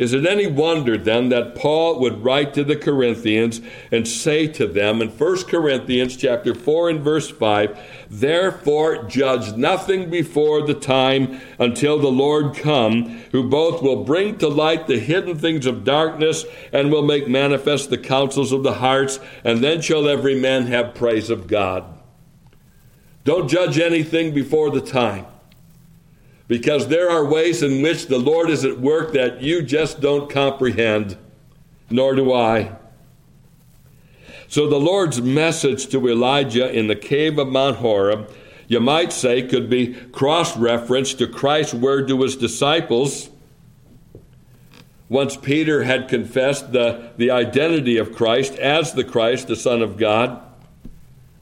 Is 0.00 0.14
it 0.14 0.24
any 0.24 0.46
wonder 0.46 0.96
then 0.96 1.28
that 1.28 1.54
Paul 1.54 2.00
would 2.00 2.24
write 2.24 2.54
to 2.54 2.64
the 2.64 2.74
Corinthians 2.74 3.60
and 3.92 4.08
say 4.08 4.46
to 4.46 4.66
them 4.66 5.02
in 5.02 5.10
1 5.10 5.44
Corinthians 5.44 6.16
chapter 6.16 6.54
4 6.54 6.88
and 6.88 7.00
verse 7.00 7.28
5, 7.30 7.78
Therefore 8.08 9.02
judge 9.02 9.54
nothing 9.58 10.08
before 10.08 10.66
the 10.66 10.72
time 10.72 11.38
until 11.58 11.98
the 11.98 12.08
Lord 12.08 12.56
come, 12.56 13.20
who 13.32 13.46
both 13.46 13.82
will 13.82 14.02
bring 14.02 14.38
to 14.38 14.48
light 14.48 14.86
the 14.86 14.98
hidden 14.98 15.38
things 15.38 15.66
of 15.66 15.84
darkness 15.84 16.46
and 16.72 16.90
will 16.90 17.04
make 17.04 17.28
manifest 17.28 17.90
the 17.90 17.98
counsels 17.98 18.52
of 18.52 18.62
the 18.62 18.76
hearts, 18.76 19.20
and 19.44 19.62
then 19.62 19.82
shall 19.82 20.08
every 20.08 20.34
man 20.34 20.68
have 20.68 20.94
praise 20.94 21.28
of 21.28 21.46
God. 21.46 21.84
Don't 23.24 23.50
judge 23.50 23.78
anything 23.78 24.32
before 24.32 24.70
the 24.70 24.80
time 24.80 25.26
because 26.50 26.88
there 26.88 27.08
are 27.08 27.24
ways 27.24 27.62
in 27.62 27.80
which 27.80 28.08
the 28.08 28.18
Lord 28.18 28.50
is 28.50 28.64
at 28.64 28.80
work 28.80 29.12
that 29.12 29.40
you 29.40 29.62
just 29.62 30.00
don't 30.00 30.28
comprehend, 30.28 31.16
nor 31.88 32.16
do 32.16 32.32
I. 32.32 32.72
So, 34.48 34.68
the 34.68 34.80
Lord's 34.80 35.22
message 35.22 35.86
to 35.90 36.08
Elijah 36.08 36.68
in 36.68 36.88
the 36.88 36.96
cave 36.96 37.38
of 37.38 37.46
Mount 37.46 37.76
Horeb, 37.76 38.28
you 38.66 38.80
might 38.80 39.12
say, 39.12 39.46
could 39.46 39.70
be 39.70 39.94
cross 39.94 40.56
referenced 40.56 41.18
to 41.18 41.28
Christ's 41.28 41.74
word 41.74 42.08
to 42.08 42.20
his 42.20 42.34
disciples. 42.34 43.30
Once 45.08 45.36
Peter 45.36 45.84
had 45.84 46.08
confessed 46.08 46.72
the, 46.72 47.12
the 47.16 47.30
identity 47.30 47.96
of 47.96 48.12
Christ 48.12 48.54
as 48.56 48.92
the 48.94 49.04
Christ, 49.04 49.46
the 49.46 49.54
Son 49.54 49.82
of 49.82 49.96
God, 49.96 50.42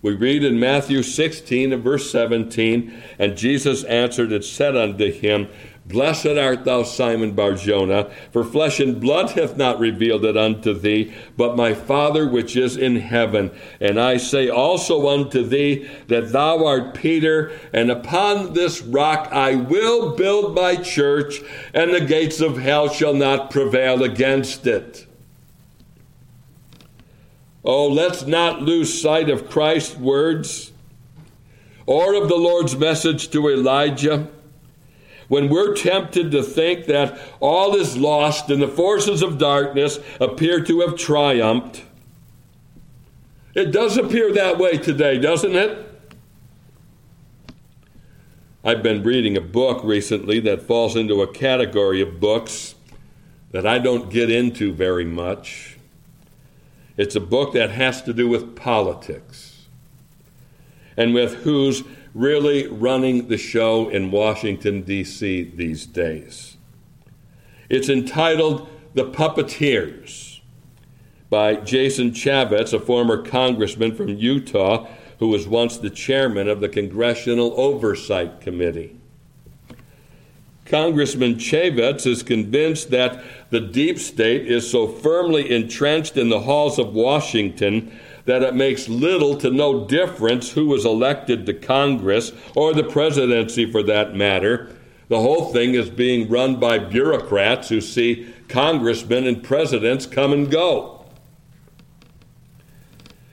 we 0.01 0.15
read 0.15 0.45
in 0.45 0.61
Matthew 0.61 1.03
16 1.03 1.73
and 1.73 1.83
verse 1.83 2.11
17, 2.11 3.03
and 3.19 3.37
Jesus 3.37 3.83
answered 3.85 4.33
and 4.33 4.45
said 4.45 4.77
unto 4.77 5.11
him, 5.11 5.49
Blessed 5.89 6.27
art 6.27 6.65
thou, 6.65 6.83
Simon 6.83 7.33
Barjona, 7.33 8.11
for 8.31 8.45
flesh 8.45 8.79
and 8.79 9.01
blood 9.01 9.31
hath 9.31 9.57
not 9.57 9.81
revealed 9.81 10.25
it 10.25 10.37
unto 10.37 10.75
thee, 10.75 11.15
but 11.37 11.57
my 11.57 11.73
Father 11.73 12.29
which 12.29 12.57
is 12.57 12.77
in 12.77 12.97
heaven. 12.97 13.51
And 13.81 13.99
I 13.99 14.19
say 14.19 14.51
also 14.51 15.09
unto 15.09 15.43
thee 15.43 15.89
that 16.09 16.31
thou 16.31 16.65
art 16.65 16.95
Peter, 16.95 17.59
and 17.73 17.91
upon 17.91 18.53
this 18.53 18.83
rock 18.83 19.31
I 19.33 19.55
will 19.55 20.15
build 20.15 20.55
my 20.55 20.77
church, 20.77 21.41
and 21.73 21.93
the 21.93 22.03
gates 22.03 22.41
of 22.41 22.59
hell 22.59 22.91
shall 22.91 23.15
not 23.15 23.51
prevail 23.51 24.03
against 24.05 24.67
it. 24.67 25.08
Oh, 27.71 27.87
let's 27.87 28.27
not 28.27 28.63
lose 28.63 28.99
sight 28.99 29.29
of 29.29 29.51
Christ's 29.51 29.95
words 29.95 30.73
or 31.85 32.15
of 32.15 32.31
the 32.31 32.37
Lord's 32.37 32.75
message 32.75 33.29
to 33.29 33.51
Elijah. 33.51 34.29
When 35.29 35.51
we're 35.51 35.75
tempted 35.75 36.31
to 36.31 36.43
think 36.43 36.87
that 36.87 37.21
all 37.41 37.77
is 37.77 37.95
lost 37.95 38.49
and 38.49 38.63
the 38.63 38.69
forces 38.69 39.21
of 39.21 39.37
darkness 39.37 40.01
appear 40.19 40.65
to 40.65 40.81
have 40.81 40.97
triumphed, 40.97 41.85
it 43.55 43.71
does 43.71 43.99
appear 43.99 44.33
that 44.33 44.57
way 44.57 44.79
today, 44.79 45.19
doesn't 45.19 45.55
it? 45.55 45.85
I've 48.65 48.83
been 48.83 49.03
reading 49.03 49.37
a 49.37 49.43
book 49.43 49.85
recently 49.85 50.41
that 50.41 50.63
falls 50.63 50.97
into 50.97 51.21
a 51.21 51.31
category 51.31 52.01
of 52.01 52.19
books 52.19 52.77
that 53.51 53.67
I 53.67 53.79
don't 53.79 54.09
get 54.11 54.31
into 54.31 54.73
very 54.73 55.05
much. 55.05 55.78
It's 56.99 57.15
a 57.15 57.21
book 57.21 57.55
that 57.55 57.71
has 57.71 58.03
to 58.03 58.13
do 58.13 58.29
with 58.29 58.57
politics 58.57 59.69
and 60.97 61.15
with 61.15 61.37
who's 61.37 61.85
really 62.13 62.67
running 62.67 63.29
the 63.29 63.39
show 63.39 63.89
in 63.89 64.11
Washington, 64.11 64.83
D.C. 64.83 65.53
these 65.55 65.87
days. 65.87 66.57
It's 67.69 67.89
entitled 67.89 68.69
The 68.95 69.05
Puppeteers 69.05 70.41
by 71.31 71.55
Jason 71.57 72.11
Chaffetz, 72.11 72.73
a 72.73 72.81
former 72.81 73.23
congressman 73.23 73.95
from 73.95 74.09
Utah 74.09 74.89
who 75.21 75.29
was 75.29 75.47
once 75.47 75.77
the 75.77 75.91
chairman 75.91 76.49
of 76.49 76.61
the 76.61 76.69
Congressional 76.69 77.55
Oversight 77.61 78.41
Committee. 78.41 78.98
Congressman 80.69 81.37
Chaffetz 81.37 82.07
is 82.07 82.23
convinced 82.23 82.91
that 82.91 83.23
the 83.51 83.61
deep 83.61 83.99
state 83.99 84.47
is 84.47 84.71
so 84.71 84.87
firmly 84.87 85.51
entrenched 85.51 86.17
in 86.17 86.29
the 86.29 86.41
halls 86.41 86.79
of 86.79 86.95
Washington 86.95 87.99
that 88.27 88.43
it 88.43 88.55
makes 88.55 88.89
little 88.89 89.37
to 89.39 89.51
no 89.51 89.87
difference 89.87 90.53
who 90.53 90.67
was 90.67 90.85
elected 90.85 91.47
to 91.47 91.55
Congress 91.55 92.33
or 92.55 92.75
the 92.75 92.85
presidency 92.85 93.71
for 93.71 93.83
that 93.83 94.15
matter. 94.15 94.71
The 95.09 95.21
whole 95.21 95.51
thing 95.53 95.73
is 95.73 95.89
being 95.89 96.29
run 96.29 96.61
by 96.61 96.79
bureaucrats 96.79 97.71
who 97.71 97.81
see 97.81 98.35
congressmen 98.49 99.27
and 99.27 99.43
presidents 99.43 100.05
come 100.05 100.35
and 100.35 100.51
go. 100.51 101.07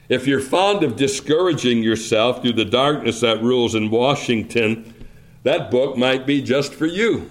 If 0.07 0.27
you're 0.27 0.39
fond 0.39 0.83
of 0.83 0.95
discouraging 0.95 1.83
yourself 1.83 2.41
through 2.41 2.53
the 2.53 2.63
darkness 2.63 3.19
that 3.19 3.43
rules 3.43 3.75
in 3.75 3.89
Washington, 3.89 4.94
that 5.45 5.69
book 5.69 5.95
might 5.95 6.25
be 6.25 6.41
just 6.41 6.73
for 6.73 6.87
you. 6.87 7.29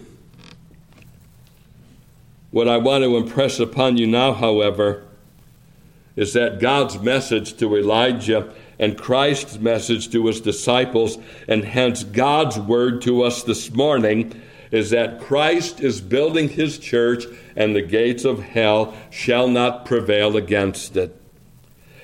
What 2.53 2.69
I 2.69 2.77
want 2.77 3.03
to 3.03 3.17
impress 3.17 3.59
upon 3.59 3.97
you 3.97 4.07
now, 4.07 4.33
however, 4.33 5.03
is 6.15 6.33
that 6.35 6.61
God's 6.61 7.01
message 7.01 7.57
to 7.57 7.77
Elijah 7.77 8.55
and 8.79 8.97
Christ's 8.97 9.59
message 9.59 10.13
to 10.13 10.27
his 10.27 10.41
disciples, 10.41 11.19
and 11.49 11.65
hence 11.65 12.05
God's 12.05 12.57
word 12.57 13.03
to 13.03 13.25
us 13.25 13.43
this 13.43 13.73
morning, 13.73 14.41
is 14.71 14.91
that 14.91 15.21
Christ 15.21 15.81
is 15.81 16.01
building 16.01 16.49
his 16.49 16.79
church, 16.79 17.25
and 17.57 17.75
the 17.75 17.83
gates 17.83 18.25
of 18.25 18.45
hell 18.45 18.95
shall 19.11 19.49
not 19.49 19.87
prevail 19.87 20.37
against 20.37 20.97
it. 20.97 21.21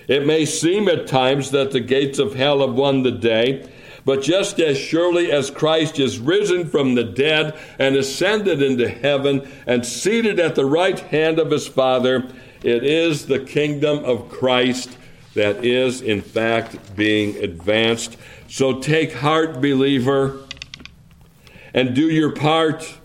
It 0.08 0.26
may 0.26 0.44
seem 0.44 0.88
at 0.88 1.06
times 1.06 1.52
that 1.52 1.70
the 1.70 1.78
gates 1.78 2.18
of 2.18 2.34
hell 2.34 2.66
have 2.66 2.74
won 2.74 3.04
the 3.04 3.12
day, 3.12 3.68
but 4.04 4.22
just 4.22 4.60
as 4.60 4.78
surely 4.78 5.30
as 5.30 5.50
Christ 5.50 5.98
is 5.98 6.18
risen 6.18 6.68
from 6.68 6.94
the 6.94 7.04
dead 7.04 7.58
and 7.78 7.96
ascended 7.96 8.62
into 8.62 8.88
heaven 8.88 9.48
and 9.66 9.84
seated 9.84 10.40
at 10.40 10.54
the 10.54 10.66
right 10.66 10.98
hand 10.98 11.38
of 11.38 11.50
his 11.50 11.66
Father, 11.66 12.30
it 12.62 12.84
is 12.84 13.26
the 13.26 13.40
kingdom 13.40 14.04
of 14.04 14.28
Christ 14.28 14.96
that 15.34 15.64
is, 15.64 16.00
in 16.00 16.20
fact, 16.20 16.96
being 16.96 17.36
advanced. 17.36 18.16
So 18.48 18.80
take 18.80 19.14
heart, 19.14 19.60
believer, 19.60 20.40
and 21.72 21.94
do 21.94 22.10
your 22.10 22.32
part 22.32 22.99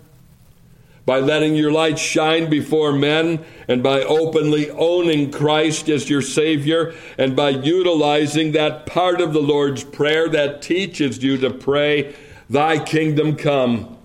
by 1.06 1.20
letting 1.20 1.56
your 1.56 1.72
light 1.72 2.00
shine 2.00 2.50
before 2.50 2.92
men 2.92 3.46
and 3.68 3.84
by 3.84 4.02
openly 4.02 4.70
owning 4.72 5.32
Christ 5.32 5.88
as 5.88 6.10
your 6.10 6.22
Savior 6.22 6.96
and 7.18 7.36
by 7.36 7.50
utilizing 7.50 8.54
that 8.54 8.88
part 8.88 9.22
of 9.22 9.32
the 9.32 9.42
Lord's 9.42 9.84
Prayer 9.84 10.28
that 10.30 10.62
teaches 10.62 11.24
you 11.24 11.38
to 11.38 11.52
pray, 11.52 12.16
Thy 12.50 12.84
kingdom 12.84 13.36
come, 13.36 13.98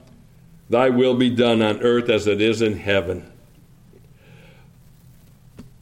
Thy 0.68 0.90
will 0.90 1.14
be 1.14 1.30
done 1.30 1.62
on 1.62 1.80
earth 1.80 2.10
as 2.10 2.26
it 2.26 2.40
is 2.40 2.60
in 2.62 2.76
heaven. 2.76 3.30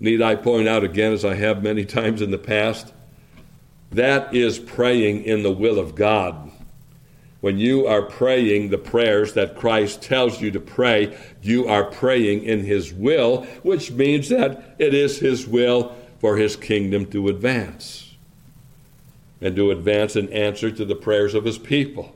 Need 0.00 0.22
I 0.22 0.36
point 0.36 0.68
out 0.68 0.84
again, 0.84 1.12
as 1.12 1.24
I 1.24 1.34
have 1.34 1.62
many 1.62 1.84
times 1.84 2.22
in 2.22 2.30
the 2.30 2.38
past, 2.38 2.92
that 3.90 4.34
is 4.34 4.58
praying 4.58 5.24
in 5.24 5.42
the 5.42 5.50
will 5.50 5.78
of 5.78 5.94
God. 5.94 6.47
When 7.40 7.58
you 7.58 7.86
are 7.86 8.02
praying 8.02 8.70
the 8.70 8.78
prayers 8.78 9.34
that 9.34 9.56
Christ 9.56 10.02
tells 10.02 10.40
you 10.40 10.50
to 10.50 10.60
pray, 10.60 11.16
you 11.40 11.68
are 11.68 11.84
praying 11.84 12.42
in 12.42 12.64
His 12.64 12.92
will, 12.92 13.44
which 13.62 13.92
means 13.92 14.28
that 14.30 14.74
it 14.78 14.92
is 14.92 15.20
His 15.20 15.46
will 15.46 15.94
for 16.18 16.36
His 16.36 16.56
kingdom 16.56 17.06
to 17.06 17.28
advance 17.28 18.16
and 19.40 19.54
to 19.54 19.70
advance 19.70 20.16
in 20.16 20.32
answer 20.32 20.70
to 20.72 20.84
the 20.84 20.96
prayers 20.96 21.34
of 21.34 21.44
His 21.44 21.58
people. 21.58 22.12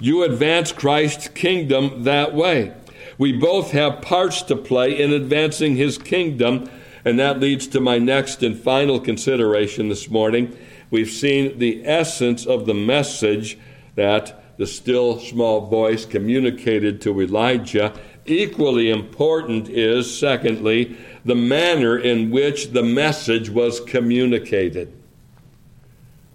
You 0.00 0.22
advance 0.22 0.72
Christ's 0.72 1.28
kingdom 1.28 2.04
that 2.04 2.34
way. 2.34 2.72
We 3.18 3.32
both 3.32 3.72
have 3.72 4.00
parts 4.00 4.42
to 4.42 4.56
play 4.56 4.98
in 4.98 5.12
advancing 5.12 5.76
His 5.76 5.98
kingdom, 5.98 6.70
and 7.04 7.18
that 7.18 7.40
leads 7.40 7.66
to 7.68 7.80
my 7.80 7.98
next 7.98 8.42
and 8.42 8.58
final 8.58 9.00
consideration 9.00 9.90
this 9.90 10.08
morning. 10.08 10.56
We've 10.90 11.10
seen 11.10 11.58
the 11.58 11.82
essence 11.84 12.46
of 12.46 12.64
the 12.64 12.74
message 12.74 13.58
that 13.98 14.56
the 14.58 14.66
still 14.66 15.18
small 15.18 15.66
voice 15.66 16.06
communicated 16.06 17.00
to 17.00 17.20
Elijah. 17.20 17.92
Equally 18.26 18.90
important 18.90 19.68
is, 19.68 20.16
secondly, 20.16 20.96
the 21.24 21.34
manner 21.34 21.98
in 21.98 22.30
which 22.30 22.70
the 22.70 22.82
message 22.84 23.50
was 23.50 23.80
communicated. 23.80 24.92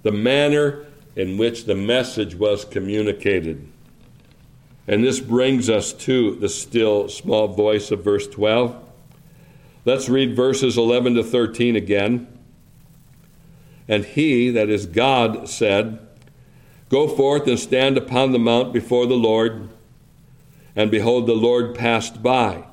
The 0.01 0.11
manner 0.11 0.85
in 1.15 1.37
which 1.37 1.63
the 1.63 1.75
message 1.75 2.35
was 2.35 2.65
communicated. 2.65 3.65
And 4.85 5.01
this 5.01 5.21
brings 5.21 5.69
us 5.69 5.93
to 5.93 6.35
the 6.35 6.49
still 6.49 7.07
small 7.07 7.47
voice 7.47 7.91
of 7.91 8.03
verse 8.03 8.27
12. 8.27 8.75
Let's 9.85 10.09
read 10.09 10.35
verses 10.35 10.77
11 10.77 11.15
to 11.15 11.23
13 11.23 11.77
again. 11.77 12.27
And 13.87 14.03
he, 14.03 14.49
that 14.49 14.67
is 14.67 14.85
God, 14.85 15.47
said, 15.47 16.02
Go 16.93 17.07
forth 17.07 17.47
and 17.47 17.57
stand 17.57 17.97
upon 17.97 18.31
the 18.31 18.37
mount 18.37 18.71
before 18.71 19.07
the 19.07 19.15
Lord. 19.15 19.69
And 20.75 20.91
behold, 20.91 21.25
the 21.25 21.33
Lord 21.33 21.73
passed 21.73 22.21
by. 22.21 22.65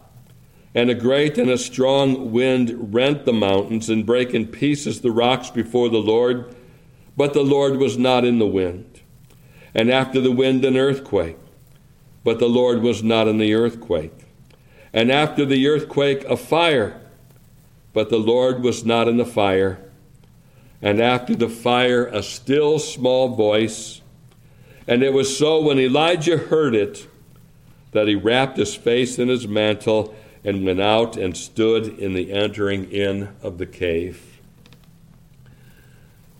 And 0.74 0.90
a 0.90 0.94
great 0.94 1.38
and 1.38 1.48
a 1.48 1.56
strong 1.56 2.30
wind 2.30 2.92
rent 2.92 3.24
the 3.24 3.32
mountains 3.32 3.88
and 3.88 4.04
brake 4.04 4.34
in 4.34 4.46
pieces 4.48 5.00
the 5.00 5.10
rocks 5.10 5.48
before 5.48 5.88
the 5.88 5.96
Lord. 5.96 6.54
But 7.16 7.32
the 7.32 7.42
Lord 7.42 7.78
was 7.78 7.96
not 7.96 8.26
in 8.26 8.38
the 8.38 8.46
wind. 8.46 9.00
And 9.74 9.90
after 9.90 10.20
the 10.20 10.32
wind, 10.32 10.66
an 10.66 10.76
earthquake 10.76 11.38
but 12.24 12.38
the 12.38 12.48
Lord 12.48 12.82
was 12.82 13.02
not 13.02 13.28
in 13.28 13.38
the 13.38 13.54
earthquake. 13.54 14.26
And 14.92 15.10
after 15.10 15.46
the 15.46 15.66
earthquake, 15.66 16.24
a 16.24 16.36
fire, 16.36 17.00
but 17.92 18.10
the 18.10 18.18
Lord 18.18 18.62
was 18.62 18.84
not 18.84 19.08
in 19.08 19.16
the 19.16 19.24
fire. 19.24 19.78
And 20.82 21.00
after 21.00 21.34
the 21.34 21.48
fire, 21.48 22.06
a 22.06 22.22
still 22.22 22.78
small 22.78 23.28
voice. 23.34 23.99
And 24.86 25.02
it 25.02 25.12
was 25.12 25.36
so 25.36 25.60
when 25.60 25.78
Elijah 25.78 26.36
heard 26.36 26.74
it 26.74 27.06
that 27.92 28.08
he 28.08 28.14
wrapped 28.14 28.56
his 28.56 28.74
face 28.74 29.18
in 29.18 29.28
his 29.28 29.46
mantle 29.46 30.14
and 30.44 30.64
went 30.64 30.80
out 30.80 31.16
and 31.16 31.36
stood 31.36 31.98
in 31.98 32.14
the 32.14 32.32
entering 32.32 32.90
in 32.90 33.28
of 33.42 33.58
the 33.58 33.66
cave. 33.66 34.40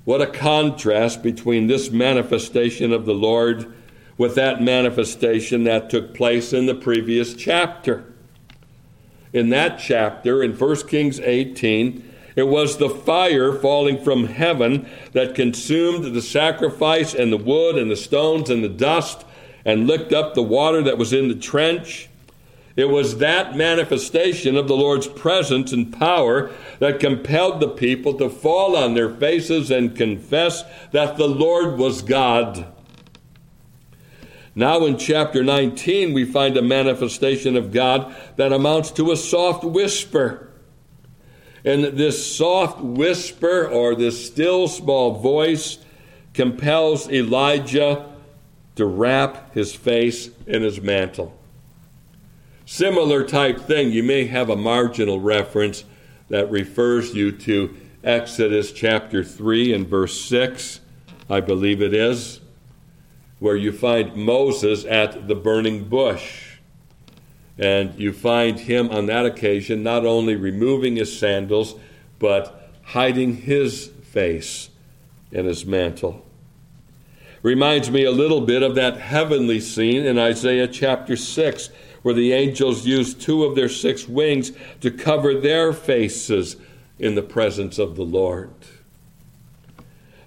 What 0.05 0.23
a 0.23 0.27
contrast 0.27 1.23
between 1.23 1.67
this 1.67 1.91
manifestation 1.91 2.93
of 2.93 3.05
the 3.05 3.15
Lord 3.15 3.73
with 4.17 4.35
that 4.35 4.63
manifestation 4.63 5.65
that 5.65 5.91
took 5.91 6.15
place 6.15 6.53
in 6.53 6.67
the 6.67 6.75
previous 6.75 7.35
chapter. 7.35 8.05
In 9.33 9.51
that 9.51 9.79
chapter, 9.79 10.43
in 10.43 10.57
1 10.57 10.89
Kings 10.89 11.21
18, 11.21 12.10
it 12.37 12.45
was 12.45 12.77
the 12.77 12.89
fire 12.89 13.53
falling 13.53 14.03
from 14.03 14.27
heaven 14.27 14.89
that 15.13 15.35
consumed 15.35 16.15
the 16.15 16.23
sacrifice 16.23 17.15
and 17.15 17.33
the 17.33 17.37
wood 17.37 17.77
and 17.77 17.91
the 17.91 17.97
stones 17.97 18.51
and 18.51 18.63
the 18.63 18.69
dust 18.69 19.25
and 19.65 19.87
licked 19.87 20.13
up 20.13 20.35
the 20.35 20.43
water 20.43 20.83
that 20.83 20.99
was 20.99 21.13
in 21.13 21.29
the 21.29 21.35
trench. 21.35 22.09
It 22.77 22.89
was 22.89 23.19
that 23.19 23.57
manifestation 23.57 24.57
of 24.57 24.69
the 24.69 24.77
Lord's 24.77 25.09
presence 25.09 25.73
and 25.73 25.93
power 25.93 26.51
that 26.79 27.01
compelled 27.01 27.61
the 27.61 27.69
people 27.69 28.15
to 28.15 28.31
fall 28.31 28.77
on 28.77 28.95
their 28.95 29.11
faces 29.11 29.71
and 29.71 29.97
confess 29.97 30.65
that 30.93 31.17
the 31.17 31.29
Lord 31.29 31.79
was 31.79 32.03
God. 32.03 32.67
Now, 34.55 34.85
in 34.85 34.99
chapter 34.99 35.45
19, 35.45 36.13
we 36.13 36.25
find 36.25 36.57
a 36.57 36.63
manifestation 36.63 37.57
of 37.57 37.73
God 37.73 38.15
that 38.37 38.53
amounts 38.53 38.91
to 38.93 39.13
a 39.13 39.17
soft 39.17 39.65
whisper. 39.65 40.50
And 41.65 41.85
this 41.85 42.37
soft 42.37 42.81
whisper, 42.81 43.67
or 43.67 43.95
this 43.95 44.27
still 44.27 44.69
small 44.69 45.15
voice, 45.15 45.79
compels 46.33 47.11
Elijah 47.11 48.07
to 48.77 48.87
wrap 48.87 49.53
his 49.55 49.75
face 49.75 50.31
in 50.47 50.63
his 50.63 50.81
mantle. 50.81 51.37
Similar 52.65 53.25
type 53.25 53.61
thing, 53.61 53.91
you 53.91 54.03
may 54.03 54.27
have 54.27 54.49
a 54.49 54.57
marginal 54.57 55.21
reference 55.21 55.85
that 56.29 56.51
refers 56.51 57.15
you 57.15 57.33
to 57.33 57.77
Exodus 58.03 58.73
chapter 58.73 59.23
3 59.23 59.75
and 59.75 59.87
verse 59.87 60.21
6, 60.23 60.81
I 61.29 61.41
believe 61.41 61.83
it 61.83 61.93
is 61.93 62.41
where 63.41 63.57
you 63.57 63.73
find 63.73 64.15
Moses 64.15 64.85
at 64.85 65.27
the 65.27 65.35
burning 65.35 65.85
bush. 65.89 66.50
And 67.59 67.99
you 67.99 68.13
find 68.13 68.59
him 68.59 68.91
on 68.91 69.07
that 69.07 69.27
occasion 69.27 69.83
not 69.83 70.07
only 70.07 70.37
removing 70.37 70.97
his 70.97 71.19
sandals, 71.19 71.75
but 72.19 72.71
hiding 72.83 73.37
his 73.37 73.89
face 74.03 74.71
in 75.31 75.47
his 75.47 75.65
mantle. 75.65 76.25
Reminds 77.43 77.91
me 77.91 78.05
a 78.05 78.11
little 78.11 78.43
bit 78.43 78.63
of 78.63 78.75
that 78.75 78.99
heavenly 78.99 79.61
scene 79.61 80.05
in 80.05 80.19
Isaiah 80.19 80.69
chapter 80.69 81.17
6, 81.17 81.71
where 82.03 82.15
the 82.15 82.33
angels 82.33 82.87
used 82.87 83.21
two 83.21 83.45
of 83.45 83.55
their 83.55 83.69
six 83.69 84.07
wings 84.07 84.53
to 84.81 84.91
cover 84.91 85.35
their 85.35 85.73
faces 85.73 86.57
in 86.99 87.15
the 87.15 87.23
presence 87.23 87.79
of 87.79 87.97
the 87.97 88.05
Lord. 88.05 88.51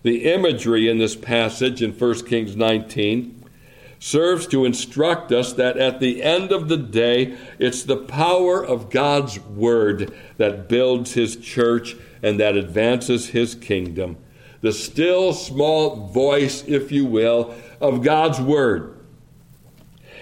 The 0.01 0.31
imagery 0.33 0.89
in 0.89 0.97
this 0.97 1.15
passage 1.15 1.81
in 1.81 1.91
1 1.91 2.25
Kings 2.25 2.55
19 2.55 3.42
serves 4.03 4.45
to 4.47 4.65
instruct 4.65 5.31
us 5.31 5.53
that 5.53 5.77
at 5.77 6.01
the 6.01 6.21
end 6.21 6.51
of 6.51 6.67
the 6.67 6.75
day, 6.75 7.37
it's 7.57 7.83
the 7.83 7.95
power 7.95 8.61
of 8.61 8.89
God's 8.89 9.39
Word 9.39 10.13
that 10.35 10.67
builds 10.67 11.13
His 11.13 11.37
church 11.37 11.95
and 12.21 12.37
that 12.37 12.57
advances 12.57 13.29
His 13.29 13.55
kingdom. 13.55 14.17
The 14.59 14.73
still 14.73 15.31
small 15.31 16.07
voice, 16.07 16.65
if 16.67 16.91
you 16.91 17.05
will, 17.05 17.55
of 17.79 18.03
God's 18.03 18.41
Word. 18.41 18.99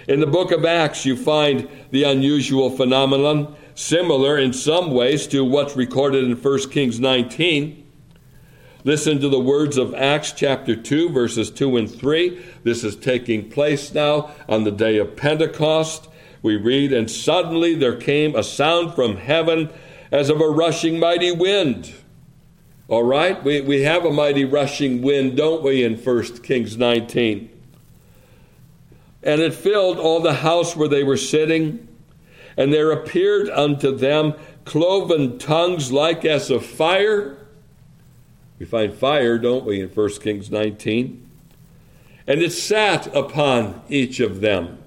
In 0.08 0.20
the 0.20 0.28
book 0.28 0.52
of 0.52 0.64
Acts, 0.64 1.04
you 1.04 1.18
find 1.18 1.68
the 1.90 2.04
unusual 2.04 2.70
phenomenon, 2.70 3.56
similar 3.74 4.38
in 4.38 4.54
some 4.54 4.92
ways 4.92 5.26
to 5.28 5.44
what's 5.44 5.76
recorded 5.76 6.24
in 6.24 6.36
1 6.36 6.70
Kings 6.70 7.00
19. 7.00 7.81
Listen 8.84 9.20
to 9.20 9.30
the 9.30 9.40
words 9.40 9.78
of 9.78 9.94
Acts 9.94 10.32
chapter 10.32 10.76
2, 10.76 11.10
verses 11.10 11.52
2 11.52 11.78
and 11.78 11.90
3. 11.90 12.44
This 12.64 12.84
is 12.84 12.96
taking 12.96 13.48
place 13.48 13.94
now 13.94 14.32
on 14.50 14.64
the 14.64 14.72
day 14.72 14.98
of 14.98 15.16
Pentecost. 15.16 16.10
We 16.42 16.56
read, 16.56 16.92
And 16.92 17.10
suddenly 17.10 17.76
there 17.76 17.96
came 17.96 18.36
a 18.36 18.44
sound 18.44 18.96
from 18.96 19.18
heaven 19.18 19.72
as 20.12 20.32
of 20.32 20.42
a 20.42 20.50
rushing 20.50 21.00
mighty 21.00 21.32
wind. 21.32 21.94
All 22.88 23.04
right, 23.04 23.42
we, 23.44 23.62
we 23.62 23.84
have 23.84 24.04
a 24.04 24.12
mighty 24.12 24.46
rushing 24.46 25.04
wind, 25.04 25.38
don't 25.38 25.62
we, 25.62 25.84
in 25.84 25.96
1 25.96 26.40
Kings 26.40 26.76
19? 26.76 27.50
And 29.22 29.42
it 29.42 29.54
filled 29.54 30.00
all 30.00 30.22
the 30.22 30.34
house 30.34 30.76
where 30.76 30.90
they 30.90 31.04
were 31.04 31.18
sitting. 31.18 31.88
And 32.58 32.74
there 32.74 32.92
appeared 32.92 33.48
unto 33.48 33.96
them 33.96 34.34
cloven 34.66 35.38
tongues 35.38 35.92
like 35.92 36.26
as 36.26 36.50
of 36.50 36.66
fire 36.66 37.38
we 38.62 38.66
find 38.68 38.94
fire, 38.94 39.40
don't 39.40 39.66
we, 39.66 39.82
in 39.82 39.90
1 39.90 40.10
Kings 40.20 40.52
19? 40.52 41.28
And 42.28 42.44
it 42.44 42.52
sat 42.52 43.08
upon 43.08 43.82
each 43.90 44.20
of 44.20 44.40
them. 44.40 44.78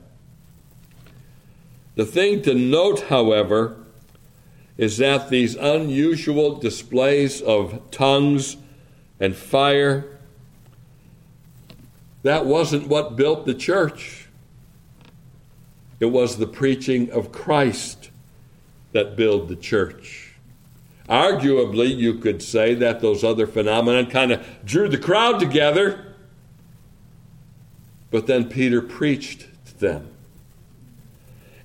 The 1.96 2.06
thing 2.06 2.42
to 2.42 2.54
note, 2.54 3.06
however, 3.08 3.76
is 4.76 4.98
that 4.98 5.28
these 5.28 5.56
unusual 5.56 6.54
displays 6.54 7.42
of 7.42 7.90
tongues 7.90 8.58
and 9.18 9.34
fire, 9.34 10.18
that 12.22 12.46
wasn't 12.46 12.86
what 12.86 13.16
built 13.16 13.44
the 13.44 13.54
church. 13.54 14.28
It 15.98 16.06
was 16.06 16.36
the 16.36 16.46
preaching 16.46 17.10
of 17.10 17.32
Christ 17.32 18.10
that 18.92 19.16
built 19.16 19.48
the 19.48 19.56
church. 19.56 20.23
Arguably, 21.08 21.94
you 21.94 22.14
could 22.14 22.42
say 22.42 22.74
that 22.74 23.00
those 23.00 23.22
other 23.22 23.46
phenomena 23.46 24.06
kind 24.06 24.32
of 24.32 24.44
drew 24.64 24.88
the 24.88 24.98
crowd 24.98 25.38
together. 25.38 26.14
But 28.10 28.26
then 28.26 28.48
Peter 28.48 28.80
preached 28.80 29.46
to 29.66 29.78
them. 29.78 30.08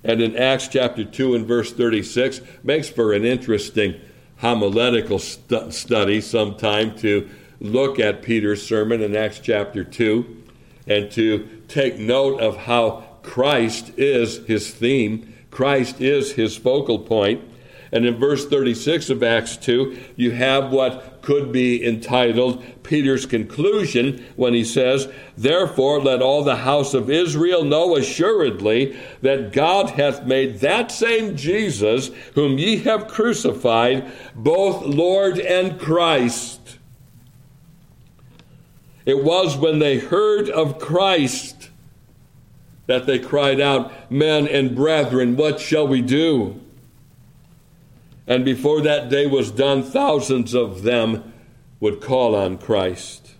And 0.02 0.20
in 0.20 0.36
Acts 0.36 0.68
chapter 0.68 1.04
2 1.04 1.34
and 1.34 1.46
verse 1.46 1.72
36, 1.72 2.40
makes 2.62 2.88
for 2.88 3.12
an 3.12 3.24
interesting 3.24 4.00
homiletical 4.38 5.18
stu- 5.18 5.70
study 5.70 6.20
sometime 6.20 6.96
to 6.98 7.28
look 7.60 7.98
at 7.98 8.22
Peter's 8.22 8.66
sermon 8.66 9.02
in 9.02 9.14
Acts 9.14 9.38
chapter 9.38 9.84
2 9.84 10.44
and 10.86 11.10
to 11.12 11.46
take 11.68 11.98
note 11.98 12.40
of 12.40 12.56
how 12.56 13.04
Christ 13.22 13.92
is 13.98 14.38
his 14.46 14.70
theme, 14.70 15.34
Christ 15.50 16.00
is 16.00 16.32
his 16.32 16.56
focal 16.56 16.98
point. 16.98 17.42
And 17.92 18.06
in 18.06 18.16
verse 18.18 18.46
36 18.46 19.10
of 19.10 19.22
Acts 19.22 19.56
2, 19.56 19.98
you 20.14 20.30
have 20.30 20.70
what 20.70 21.22
could 21.22 21.50
be 21.50 21.84
entitled 21.84 22.64
Peter's 22.84 23.26
conclusion 23.26 24.24
when 24.36 24.54
he 24.54 24.64
says, 24.64 25.12
Therefore, 25.36 26.00
let 26.00 26.22
all 26.22 26.44
the 26.44 26.56
house 26.56 26.94
of 26.94 27.10
Israel 27.10 27.64
know 27.64 27.96
assuredly 27.96 28.96
that 29.22 29.52
God 29.52 29.90
hath 29.90 30.24
made 30.24 30.60
that 30.60 30.92
same 30.92 31.36
Jesus, 31.36 32.10
whom 32.34 32.58
ye 32.58 32.78
have 32.78 33.08
crucified, 33.08 34.10
both 34.34 34.86
Lord 34.86 35.38
and 35.38 35.78
Christ. 35.80 36.78
It 39.04 39.24
was 39.24 39.56
when 39.56 39.80
they 39.80 39.98
heard 39.98 40.48
of 40.48 40.78
Christ 40.78 41.70
that 42.86 43.06
they 43.06 43.18
cried 43.18 43.60
out, 43.60 44.10
Men 44.10 44.46
and 44.46 44.76
brethren, 44.76 45.36
what 45.36 45.60
shall 45.60 45.86
we 45.86 46.02
do? 46.02 46.60
And 48.30 48.44
before 48.44 48.80
that 48.82 49.08
day 49.08 49.26
was 49.26 49.50
done, 49.50 49.82
thousands 49.82 50.54
of 50.54 50.84
them 50.84 51.32
would 51.80 52.00
call 52.00 52.36
on 52.36 52.58
Christ. 52.58 53.34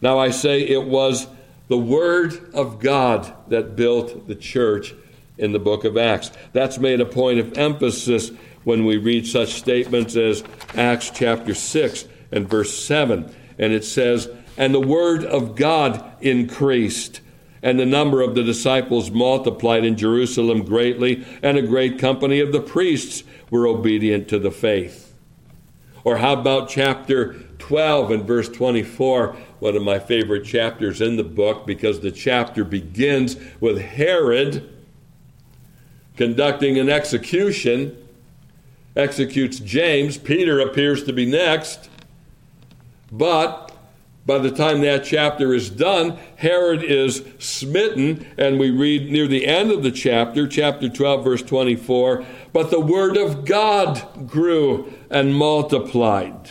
Now 0.00 0.18
I 0.18 0.30
say 0.30 0.62
it 0.62 0.84
was 0.84 1.28
the 1.68 1.78
Word 1.78 2.52
of 2.52 2.80
God 2.80 3.32
that 3.48 3.76
built 3.76 4.26
the 4.26 4.34
church 4.34 4.92
in 5.38 5.52
the 5.52 5.60
book 5.60 5.84
of 5.84 5.96
Acts. 5.96 6.32
That's 6.52 6.78
made 6.78 7.00
a 7.00 7.06
point 7.06 7.38
of 7.38 7.56
emphasis 7.56 8.32
when 8.64 8.84
we 8.84 8.96
read 8.96 9.24
such 9.24 9.52
statements 9.52 10.16
as 10.16 10.42
Acts 10.74 11.10
chapter 11.14 11.54
6 11.54 12.06
and 12.32 12.50
verse 12.50 12.76
7. 12.76 13.32
And 13.56 13.72
it 13.72 13.84
says, 13.84 14.28
And 14.56 14.74
the 14.74 14.80
Word 14.80 15.24
of 15.24 15.54
God 15.54 16.04
increased 16.20 17.20
and 17.64 17.80
the 17.80 17.86
number 17.86 18.20
of 18.20 18.34
the 18.34 18.42
disciples 18.42 19.10
multiplied 19.10 19.86
in 19.86 19.96
Jerusalem 19.96 20.64
greatly, 20.64 21.26
and 21.42 21.56
a 21.56 21.62
great 21.62 21.98
company 21.98 22.38
of 22.38 22.52
the 22.52 22.60
priests 22.60 23.24
were 23.50 23.66
obedient 23.66 24.28
to 24.28 24.38
the 24.38 24.50
faith. 24.50 25.16
Or 26.04 26.18
how 26.18 26.34
about 26.34 26.68
chapter 26.68 27.32
12 27.58 28.10
and 28.10 28.24
verse 28.24 28.50
24, 28.50 29.34
one 29.60 29.76
of 29.76 29.82
my 29.82 29.98
favorite 29.98 30.44
chapters 30.44 31.00
in 31.00 31.16
the 31.16 31.24
book, 31.24 31.66
because 31.66 32.00
the 32.00 32.12
chapter 32.12 32.64
begins 32.64 33.36
with 33.60 33.80
Herod 33.80 34.70
conducting 36.18 36.78
an 36.78 36.90
execution, 36.90 37.96
executes 38.94 39.58
James. 39.58 40.18
Peter 40.18 40.60
appears 40.60 41.02
to 41.04 41.14
be 41.14 41.24
next. 41.24 41.88
But 43.10 43.63
by 44.26 44.38
the 44.38 44.50
time 44.50 44.80
that 44.80 45.04
chapter 45.04 45.52
is 45.52 45.68
done, 45.68 46.18
Herod 46.36 46.82
is 46.82 47.24
smitten, 47.38 48.26
and 48.38 48.58
we 48.58 48.70
read 48.70 49.10
near 49.10 49.26
the 49.26 49.46
end 49.46 49.70
of 49.70 49.82
the 49.82 49.90
chapter, 49.90 50.48
chapter 50.48 50.88
12, 50.88 51.24
verse 51.24 51.42
24, 51.42 52.24
but 52.52 52.70
the 52.70 52.80
word 52.80 53.16
of 53.16 53.44
God 53.44 54.26
grew 54.26 54.92
and 55.10 55.34
multiplied. 55.34 56.50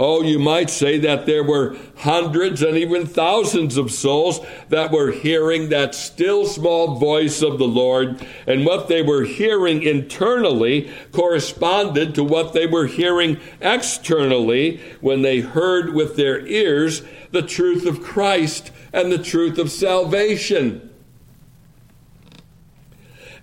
Oh, 0.00 0.22
you 0.22 0.38
might 0.38 0.70
say 0.70 0.98
that 0.98 1.26
there 1.26 1.42
were 1.42 1.76
hundreds 1.96 2.62
and 2.62 2.76
even 2.76 3.04
thousands 3.04 3.76
of 3.76 3.90
souls 3.90 4.38
that 4.68 4.92
were 4.92 5.10
hearing 5.10 5.70
that 5.70 5.92
still 5.92 6.46
small 6.46 6.94
voice 6.94 7.42
of 7.42 7.58
the 7.58 7.66
Lord, 7.66 8.24
and 8.46 8.64
what 8.64 8.86
they 8.86 9.02
were 9.02 9.24
hearing 9.24 9.82
internally 9.82 10.88
corresponded 11.10 12.14
to 12.14 12.22
what 12.22 12.52
they 12.52 12.66
were 12.66 12.86
hearing 12.86 13.40
externally 13.60 14.80
when 15.00 15.22
they 15.22 15.40
heard 15.40 15.92
with 15.92 16.14
their 16.14 16.46
ears 16.46 17.02
the 17.32 17.42
truth 17.42 17.84
of 17.84 18.02
Christ 18.02 18.70
and 18.92 19.10
the 19.10 19.18
truth 19.18 19.58
of 19.58 19.70
salvation. 19.70 20.87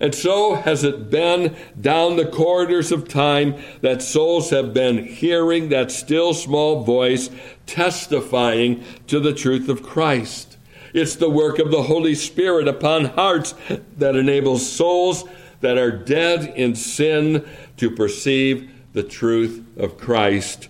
And 0.00 0.14
so 0.14 0.56
has 0.56 0.84
it 0.84 1.10
been 1.10 1.56
down 1.80 2.16
the 2.16 2.26
corridors 2.26 2.92
of 2.92 3.08
time 3.08 3.54
that 3.80 4.02
souls 4.02 4.50
have 4.50 4.74
been 4.74 5.04
hearing 5.04 5.70
that 5.70 5.90
still 5.90 6.34
small 6.34 6.84
voice 6.84 7.30
testifying 7.66 8.84
to 9.06 9.20
the 9.20 9.32
truth 9.32 9.68
of 9.68 9.82
Christ. 9.82 10.58
It's 10.92 11.16
the 11.16 11.30
work 11.30 11.58
of 11.58 11.70
the 11.70 11.84
Holy 11.84 12.14
Spirit 12.14 12.68
upon 12.68 13.06
hearts 13.06 13.54
that 13.96 14.16
enables 14.16 14.70
souls 14.70 15.24
that 15.60 15.78
are 15.78 15.90
dead 15.90 16.44
in 16.56 16.74
sin 16.74 17.46
to 17.76 17.90
perceive 17.90 18.70
the 18.92 19.02
truth 19.02 19.64
of 19.76 19.98
Christ. 19.98 20.68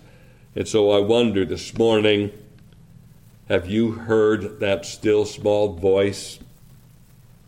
And 0.55 0.66
so 0.66 0.91
I 0.91 1.01
wonder 1.01 1.45
this 1.45 1.77
morning 1.77 2.33
have 3.49 3.70
you 3.70 3.93
heard 3.93 4.59
that 4.59 4.85
still 4.85 5.24
small 5.24 5.74
voice 5.74 6.41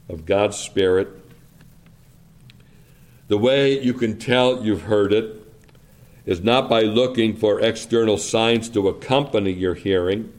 of 0.09 0.25
God's 0.25 0.57
Spirit? 0.57 1.18
The 3.29 3.39
way 3.39 3.79
you 3.79 3.93
can 3.93 4.19
tell 4.19 4.65
you've 4.65 4.83
heard 4.83 5.13
it 5.13 5.43
is 6.25 6.43
not 6.43 6.69
by 6.69 6.83
looking 6.83 7.37
for 7.37 7.61
external 7.61 8.17
signs 8.17 8.71
to 8.71 8.89
accompany 8.89 9.53
your 9.53 9.75
hearing. 9.75 10.33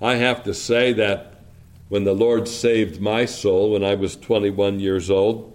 I 0.00 0.14
have 0.14 0.42
to 0.44 0.54
say 0.54 0.94
that 0.94 1.42
when 1.88 2.04
the 2.04 2.14
Lord 2.14 2.48
saved 2.48 3.00
my 3.00 3.26
soul 3.26 3.72
when 3.72 3.84
I 3.84 3.94
was 3.94 4.16
21 4.16 4.80
years 4.80 5.10
old, 5.10 5.52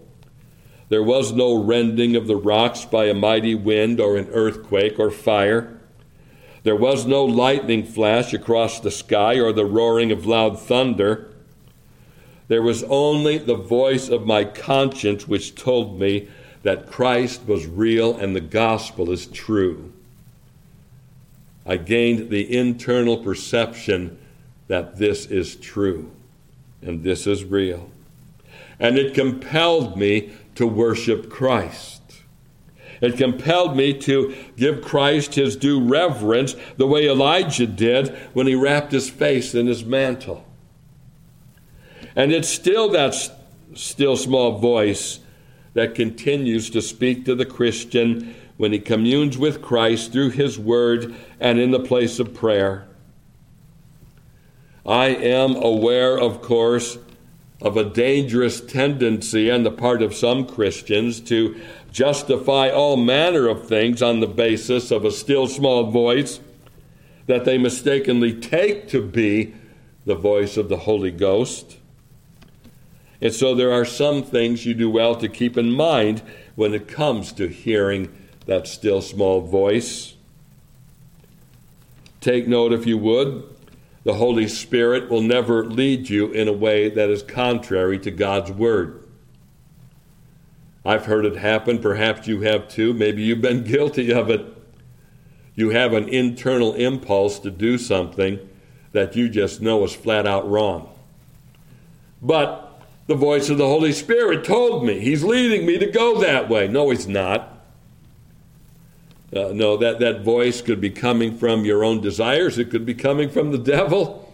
there 0.90 1.04
was 1.04 1.32
no 1.32 1.64
rending 1.64 2.16
of 2.16 2.28
the 2.28 2.36
rocks 2.36 2.86
by 2.86 3.06
a 3.06 3.14
mighty 3.14 3.56
wind 3.56 4.00
or 4.00 4.18
an 4.18 4.28
earthquake 4.32 5.00
or 5.00 5.10
fire. 5.10 5.80
There 6.64 6.76
was 6.76 7.08
no 7.08 7.26
lightning 7.26 7.86
flash 7.86 8.34
across 8.34 8.80
the 8.80 8.92
sky 8.92 9.40
or 9.40 9.52
the 9.52 9.66
roaring 9.66 10.12
of 10.12 10.28
loud 10.28 10.60
thunder. 10.60 11.31
There 12.52 12.62
was 12.62 12.84
only 12.90 13.38
the 13.38 13.56
voice 13.56 14.10
of 14.10 14.26
my 14.26 14.44
conscience 14.44 15.26
which 15.26 15.56
told 15.56 15.98
me 15.98 16.28
that 16.64 16.92
Christ 16.92 17.48
was 17.48 17.66
real 17.66 18.18
and 18.18 18.36
the 18.36 18.42
gospel 18.42 19.10
is 19.10 19.26
true. 19.28 19.94
I 21.66 21.78
gained 21.78 22.30
the 22.30 22.54
internal 22.54 23.16
perception 23.16 24.20
that 24.68 24.98
this 24.98 25.28
is 25.28 25.56
true 25.56 26.12
and 26.82 27.04
this 27.06 27.26
is 27.26 27.46
real. 27.46 27.90
And 28.82 28.98
it 28.98 29.14
compelled 29.14 29.96
me 29.96 30.34
to 30.56 30.68
worship 30.68 31.30
Christ. 31.30 32.02
It 33.00 33.16
compelled 33.16 33.78
me 33.78 33.94
to 34.00 34.36
give 34.58 34.82
Christ 34.82 35.36
his 35.36 35.56
due 35.56 35.80
reverence 35.80 36.58
the 36.76 36.86
way 36.86 37.08
Elijah 37.08 37.66
did 37.66 38.10
when 38.34 38.46
he 38.46 38.56
wrapped 38.56 38.92
his 38.92 39.10
face 39.10 39.56
in 39.56 39.68
his 39.68 39.86
mantle. 39.86 40.46
And 42.16 42.32
it's 42.32 42.50
still 42.50 42.90
that 42.92 43.16
still 43.74 44.18
small 44.18 44.58
voice 44.58 45.20
that 45.74 45.96
continues 45.96 46.70
to 46.72 46.82
speak 46.82 47.26
to 47.26 47.36
the 47.36 47.46
Christian 47.46 48.36
when 48.58 48.74
he 48.74 48.80
communes 48.80 49.38
with 49.38 49.62
Christ 49.62 50.12
through 50.12 50.32
his 50.32 50.60
word 50.60 51.16
and 51.40 51.60
in 51.60 51.72
the 51.72 51.80
place 51.80 52.20
of 52.20 52.34
prayer. 52.34 52.88
I 54.86 55.08
am 55.08 55.56
aware, 55.56 56.20
of 56.20 56.42
course, 56.42 56.98
of 57.62 57.78
a 57.78 57.84
dangerous 57.84 58.60
tendency 58.60 59.50
on 59.52 59.64
the 59.64 59.72
part 59.72 60.02
of 60.02 60.16
some 60.16 60.46
Christians 60.46 61.20
to 61.22 61.60
justify 61.92 62.70
all 62.70 62.98
manner 62.98 63.48
of 63.48 63.68
things 63.68 64.02
on 64.02 64.20
the 64.20 64.28
basis 64.28 64.92
of 64.92 65.06
a 65.06 65.12
still 65.12 65.48
small 65.48 65.92
voice 65.92 66.40
that 67.28 67.46
they 67.46 67.58
mistakenly 67.58 68.34
take 68.34 68.88
to 68.90 69.02
be 69.02 69.54
the 70.06 70.16
voice 70.16 70.58
of 70.58 70.70
the 70.70 70.78
Holy 70.78 71.12
Ghost. 71.12 71.78
And 73.22 73.34
so 73.34 73.54
there 73.54 73.72
are 73.72 73.86
some 73.86 74.24
things 74.24 74.66
you 74.66 74.74
do 74.74 74.90
well 74.90 75.16
to 75.16 75.30
keep 75.30 75.58
in 75.58 75.72
mind 75.72 76.24
when 76.56 76.74
it 76.74 76.88
comes 76.88 77.32
to 77.34 77.48
hearing 77.48 78.10
that 78.48 78.68
still 78.68 79.02
small 79.02 79.42
voice. 79.42 80.16
Take 82.20 82.48
note, 82.48 82.74
if 82.74 82.88
you 82.88 82.98
would, 82.98 83.44
the 84.04 84.16
Holy 84.16 84.48
Spirit 84.48 85.10
will 85.10 85.22
never 85.22 85.64
lead 85.64 86.10
you 86.10 86.32
in 86.32 86.48
a 86.48 86.54
way 86.54 86.90
that 86.90 87.10
is 87.10 87.22
contrary 87.22 88.00
to 88.00 88.12
God's 88.12 88.52
Word. 88.52 89.08
I've 90.84 91.06
heard 91.06 91.26
it 91.26 91.36
happen, 91.36 91.78
perhaps 91.78 92.28
you 92.28 92.42
have 92.42 92.68
too. 92.68 92.94
Maybe 92.94 93.22
you've 93.22 93.42
been 93.42 93.64
guilty 93.72 94.12
of 94.12 94.32
it. 94.32 94.44
You 95.54 95.70
have 95.70 95.94
an 95.94 96.10
internal 96.10 96.74
impulse 96.74 97.38
to 97.40 97.52
do 97.52 97.78
something 97.78 98.40
that 98.94 99.16
you 99.16 99.30
just 99.30 99.62
know 99.62 99.84
is 99.84 99.94
flat 99.94 100.26
out 100.26 100.50
wrong. 100.50 100.90
But 102.22 102.71
the 103.08 103.16
voice 103.16 103.50
of 103.50 103.58
the 103.58 103.68
Holy 103.68 103.92
Spirit 103.92 104.44
told 104.44 104.86
me. 104.86 105.00
He's 105.00 105.24
leading 105.24 105.66
me 105.66 105.78
to 105.78 105.88
go 105.88 106.20
that 106.22 106.50
way. 106.50 106.68
No, 106.68 106.90
he's 106.90 107.08
not. 107.08 107.60
Uh, 109.36 109.52
no, 109.54 109.78
that, 109.78 110.00
that 110.00 110.22
voice 110.22 110.62
could 110.62 110.82
be 110.82 110.90
coming 110.90 111.38
from 111.38 111.64
your 111.64 111.84
own 111.84 112.02
desires, 112.02 112.58
it 112.58 112.70
could 112.70 112.86
be 112.86 112.94
coming 112.94 113.30
from 113.30 113.52
the 113.52 113.58
devil. 113.58 114.34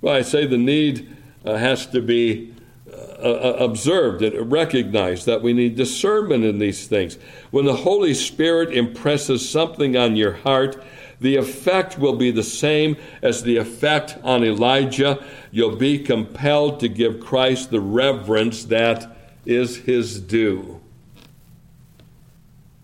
Well, 0.00 0.14
I 0.14 0.22
say 0.22 0.46
the 0.46 0.58
need 0.58 1.14
uh, 1.44 1.56
has 1.56 1.86
to 1.88 2.00
be 2.00 2.54
uh, 2.90 2.92
uh, 2.92 3.56
observed 3.58 4.22
and 4.22 4.50
recognized 4.50 5.26
that 5.26 5.42
we 5.42 5.52
need 5.52 5.76
discernment 5.76 6.44
in 6.44 6.58
these 6.58 6.86
things. 6.86 7.18
When 7.50 7.64
the 7.64 7.76
Holy 7.76 8.14
Spirit 8.14 8.74
impresses 8.74 9.48
something 9.48 9.96
on 9.96 10.16
your 10.16 10.32
heart, 10.32 10.82
the 11.20 11.36
effect 11.36 11.98
will 11.98 12.16
be 12.16 12.30
the 12.30 12.42
same 12.42 12.96
as 13.22 13.42
the 13.42 13.56
effect 13.56 14.18
on 14.22 14.44
Elijah. 14.44 15.24
You'll 15.50 15.76
be 15.76 15.98
compelled 15.98 16.80
to 16.80 16.88
give 16.88 17.20
Christ 17.20 17.70
the 17.70 17.80
reverence 17.80 18.64
that 18.64 19.16
is 19.46 19.78
his 19.78 20.20
due 20.20 20.80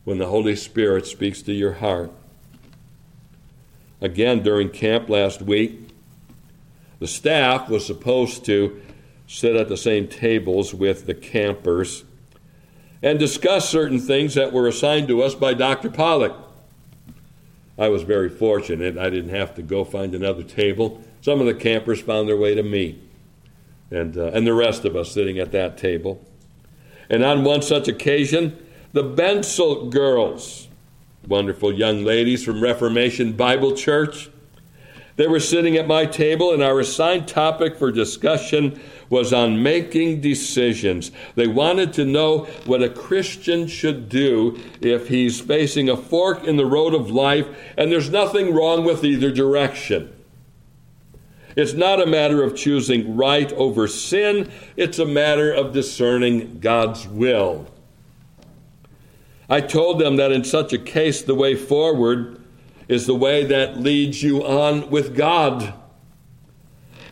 when 0.04 0.18
the 0.18 0.26
Holy 0.26 0.56
Spirit 0.56 1.06
speaks 1.06 1.42
to 1.42 1.52
your 1.52 1.74
heart. 1.74 2.12
Again, 4.00 4.42
during 4.42 4.70
camp 4.70 5.08
last 5.08 5.42
week, 5.42 5.88
the 6.98 7.06
staff 7.06 7.68
was 7.68 7.84
supposed 7.86 8.44
to 8.46 8.80
sit 9.26 9.54
at 9.54 9.68
the 9.68 9.76
same 9.76 10.08
tables 10.08 10.74
with 10.74 11.06
the 11.06 11.14
campers 11.14 12.04
and 13.02 13.18
discuss 13.18 13.68
certain 13.68 13.98
things 13.98 14.34
that 14.34 14.52
were 14.52 14.66
assigned 14.66 15.08
to 15.08 15.22
us 15.22 15.34
by 15.34 15.54
Dr. 15.54 15.90
Pollock. 15.90 16.34
I 17.78 17.88
was 17.88 18.02
very 18.02 18.28
fortunate. 18.28 18.98
I 18.98 19.10
didn't 19.10 19.30
have 19.30 19.54
to 19.54 19.62
go 19.62 19.84
find 19.84 20.14
another 20.14 20.42
table. 20.42 21.02
Some 21.20 21.40
of 21.40 21.46
the 21.46 21.54
campers 21.54 22.00
found 22.00 22.28
their 22.28 22.36
way 22.36 22.54
to 22.54 22.62
me, 22.62 22.98
and, 23.90 24.16
uh, 24.16 24.26
and 24.26 24.46
the 24.46 24.54
rest 24.54 24.84
of 24.84 24.96
us 24.96 25.12
sitting 25.12 25.38
at 25.38 25.52
that 25.52 25.76
table. 25.76 26.24
And 27.08 27.24
on 27.24 27.44
one 27.44 27.62
such 27.62 27.88
occasion, 27.88 28.56
the 28.92 29.02
Bensel 29.02 29.90
girls, 29.90 30.68
wonderful 31.26 31.72
young 31.72 32.04
ladies 32.04 32.44
from 32.44 32.62
Reformation 32.62 33.32
Bible 33.32 33.72
Church, 33.76 34.30
they 35.20 35.28
were 35.28 35.38
sitting 35.38 35.76
at 35.76 35.86
my 35.86 36.06
table, 36.06 36.54
and 36.54 36.62
our 36.62 36.80
assigned 36.80 37.28
topic 37.28 37.76
for 37.76 37.92
discussion 37.92 38.80
was 39.10 39.34
on 39.34 39.62
making 39.62 40.22
decisions. 40.22 41.10
They 41.34 41.46
wanted 41.46 41.92
to 41.92 42.06
know 42.06 42.46
what 42.64 42.82
a 42.82 42.88
Christian 42.88 43.66
should 43.66 44.08
do 44.08 44.58
if 44.80 45.08
he's 45.08 45.38
facing 45.38 45.90
a 45.90 45.96
fork 45.98 46.44
in 46.44 46.56
the 46.56 46.64
road 46.64 46.94
of 46.94 47.10
life, 47.10 47.46
and 47.76 47.92
there's 47.92 48.08
nothing 48.08 48.54
wrong 48.54 48.82
with 48.82 49.04
either 49.04 49.30
direction. 49.30 50.10
It's 51.54 51.74
not 51.74 52.00
a 52.00 52.06
matter 52.06 52.42
of 52.42 52.56
choosing 52.56 53.14
right 53.14 53.52
over 53.52 53.88
sin, 53.88 54.50
it's 54.74 54.98
a 54.98 55.04
matter 55.04 55.52
of 55.52 55.74
discerning 55.74 56.60
God's 56.60 57.06
will. 57.06 57.66
I 59.50 59.60
told 59.60 59.98
them 59.98 60.16
that 60.16 60.32
in 60.32 60.44
such 60.44 60.72
a 60.72 60.78
case, 60.78 61.20
the 61.20 61.34
way 61.34 61.56
forward 61.56 62.39
is 62.90 63.06
the 63.06 63.14
way 63.14 63.44
that 63.44 63.78
leads 63.78 64.20
you 64.20 64.44
on 64.44 64.90
with 64.90 65.16
God 65.16 65.72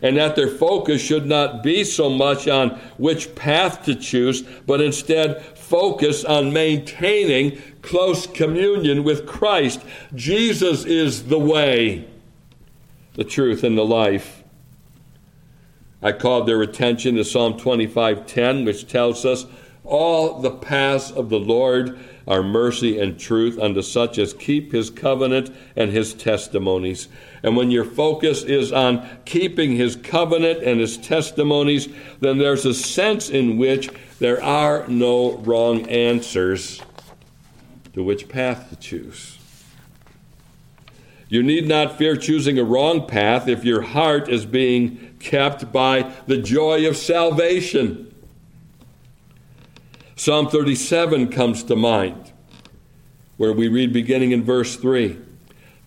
and 0.01 0.17
that 0.17 0.35
their 0.35 0.49
focus 0.49 1.01
should 1.01 1.25
not 1.25 1.63
be 1.63 1.85
so 1.85 2.09
much 2.09 2.49
on 2.49 2.71
which 2.97 3.33
path 3.33 3.85
to 3.85 3.95
choose, 3.95 4.41
but 4.41 4.81
instead 4.81 5.41
focus 5.57 6.25
on 6.25 6.51
maintaining 6.51 7.61
close 7.81 8.27
communion 8.27 9.05
with 9.05 9.25
Christ. 9.25 9.81
Jesus 10.13 10.83
is 10.83 11.23
the 11.23 11.39
way, 11.39 12.05
the 13.13 13.23
truth, 13.23 13.63
and 13.63 13.77
the 13.77 13.85
life. 13.85 14.43
I 16.01 16.11
called 16.11 16.45
their 16.45 16.61
attention 16.61 17.15
to 17.15 17.23
Psalm 17.23 17.57
25:10, 17.57 18.65
which 18.65 18.85
tells 18.85 19.25
us 19.25 19.45
all 19.83 20.39
the 20.39 20.51
paths 20.51 21.11
of 21.11 21.29
the 21.29 21.39
Lord 21.39 21.99
are 22.27 22.43
mercy 22.43 22.99
and 22.99 23.19
truth 23.19 23.57
unto 23.57 23.81
such 23.81 24.19
as 24.19 24.33
keep 24.33 24.71
his 24.71 24.91
covenant 24.91 25.51
and 25.75 25.91
his 25.91 26.13
testimonies. 26.13 27.07
And 27.41 27.57
when 27.57 27.71
your 27.71 27.85
focus 27.85 28.43
is 28.43 28.71
on 28.71 29.07
keeping 29.25 29.75
his 29.75 29.95
covenant 29.95 30.61
and 30.61 30.79
his 30.79 30.97
testimonies, 30.97 31.89
then 32.19 32.37
there's 32.37 32.65
a 32.65 32.73
sense 32.73 33.29
in 33.29 33.57
which 33.57 33.89
there 34.19 34.43
are 34.43 34.87
no 34.87 35.37
wrong 35.37 35.89
answers 35.89 36.81
to 37.93 38.03
which 38.03 38.29
path 38.29 38.69
to 38.69 38.75
choose. 38.75 39.37
You 41.29 41.43
need 41.43 41.67
not 41.67 41.97
fear 41.97 42.15
choosing 42.15 42.57
a 42.59 42.63
wrong 42.63 43.07
path 43.07 43.47
if 43.47 43.63
your 43.63 43.81
heart 43.81 44.29
is 44.29 44.45
being 44.45 45.15
kept 45.19 45.71
by 45.71 46.11
the 46.27 46.37
joy 46.37 46.87
of 46.87 46.97
salvation. 46.97 48.08
Psalm 50.19 50.49
37 50.49 51.29
comes 51.29 51.63
to 51.63 51.77
mind, 51.77 52.33
where 53.37 53.53
we 53.53 53.69
read 53.69 53.93
beginning 53.93 54.33
in 54.33 54.43
verse 54.43 54.75
3. 54.75 55.17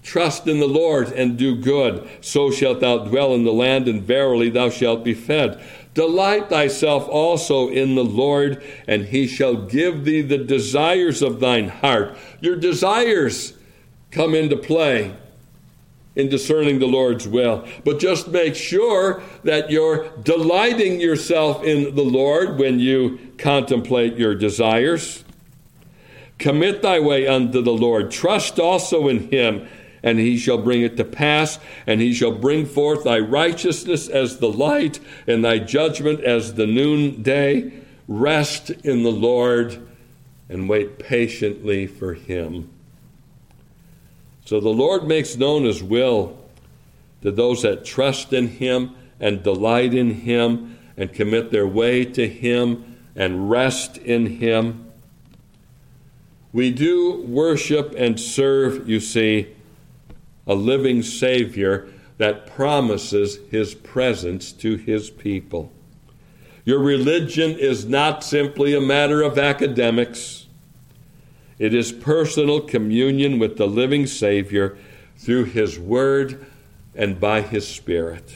Trust 0.03 0.49
in 0.49 0.59
the 0.59 0.67
Lord 0.67 1.09
and 1.09 1.37
do 1.37 1.55
good, 1.55 2.09
so 2.23 2.51
shalt 2.51 2.81
thou 2.81 2.97
dwell 2.97 3.35
in 3.35 3.45
the 3.45 3.53
land, 3.53 3.89
and 3.89 4.03
verily 4.03 4.49
thou 4.49 4.71
shalt 4.71 5.05
be 5.05 5.13
fed. 5.13 5.63
Delight 5.93 6.49
thyself 6.49 7.07
also 7.11 7.69
in 7.69 7.95
the 7.95 8.07
Lord, 8.07 8.65
and 8.89 9.05
he 9.05 9.27
shall 9.27 9.55
give 9.55 10.07
thee 10.07 10.23
the 10.23 10.39
desires 10.39 11.21
of 11.21 11.39
thine 11.39 11.69
heart. 11.69 12.17
Your 12.41 12.57
desires 12.57 13.53
come 14.11 14.35
into 14.35 14.57
play 14.57 15.15
in 16.15 16.29
discerning 16.29 16.79
the 16.79 16.87
Lord's 16.87 17.27
will. 17.27 17.67
But 17.85 17.99
just 17.99 18.29
make 18.29 18.55
sure 18.55 19.23
that 19.45 19.71
you're 19.71 20.09
delighting 20.19 21.01
yourself 21.01 21.65
in 21.65 21.95
the 21.95 22.05
Lord 22.05 22.59
when 22.59 22.79
you 22.79 23.19
contemplate 23.39 24.17
your 24.17 24.35
desires. 24.35 25.25
Commit 26.39 26.83
thy 26.83 27.01
way 27.01 27.27
unto 27.27 27.63
the 27.63 27.73
Lord. 27.73 28.11
Trust 28.11 28.59
also 28.59 29.09
in 29.09 29.31
him 29.31 29.67
and 30.03 30.19
he 30.19 30.37
shall 30.37 30.59
bring 30.59 30.83
it 30.83 30.97
to 30.97 31.05
pass, 31.05 31.59
and 31.87 32.01
he 32.01 32.13
shall 32.13 32.33
bring 32.33 32.67
forth 32.67 33.05
thy 33.05 33.19
righteousness 33.19 34.09
as 34.09 34.39
the 34.39 34.51
light, 34.51 34.99
and 35.27 35.45
thy 35.45 35.59
judgment 35.59 36.21
as 36.25 36.55
the 36.55 36.67
noonday. 36.67 37.73
Rest 38.09 38.71
in 38.71 39.05
the 39.05 39.13
Lord 39.13 39.87
and 40.49 40.69
wait 40.69 40.99
patiently 40.99 41.87
for 41.87 42.15
him. 42.15 42.72
So 44.45 44.61
the 44.61 44.69
Lord 44.69 45.07
makes 45.07 45.37
known 45.37 45.65
his 45.65 45.83
will 45.83 46.39
to 47.23 47.31
those 47.31 47.63
that 47.63 47.85
trust 47.85 48.33
in 48.33 48.49
him 48.49 48.95
and 49.21 49.43
delight 49.43 49.95
in 49.95 50.11
him 50.11 50.79
and 50.97 51.13
commit 51.13 51.51
their 51.51 51.67
way 51.67 52.05
to 52.05 52.29
him 52.29 52.97
and 53.15 53.51
rest 53.51 53.99
in 53.99 54.27
him. 54.27 54.93
We 56.53 56.71
do 56.71 57.23
worship 57.23 57.95
and 57.97 58.21
serve, 58.21 58.89
you 58.89 59.01
see, 59.01 59.55
a 60.47 60.55
living 60.55 61.03
Savior 61.03 61.89
that 62.19 62.47
promises 62.47 63.39
His 63.51 63.75
presence 63.75 64.53
to 64.53 64.77
His 64.77 65.11
people. 65.11 65.73
Your 66.65 66.79
religion 66.79 67.59
is 67.59 67.87
not 67.87 68.23
simply 68.23 68.75
a 68.75 68.81
matter 68.81 69.23
of 69.23 69.39
academics. 69.39 70.42
It 71.59 71.75
is 71.75 71.93
personal 71.93 72.61
communion 72.61 73.39
with 73.39 73.57
the 73.57 73.67
living 73.67 74.07
Savior 74.07 74.77
through 75.17 75.45
His 75.45 75.79
Word 75.79 76.45
and 76.95 77.21
by 77.21 77.43
His 77.43 77.67
Spirit. 77.67 78.35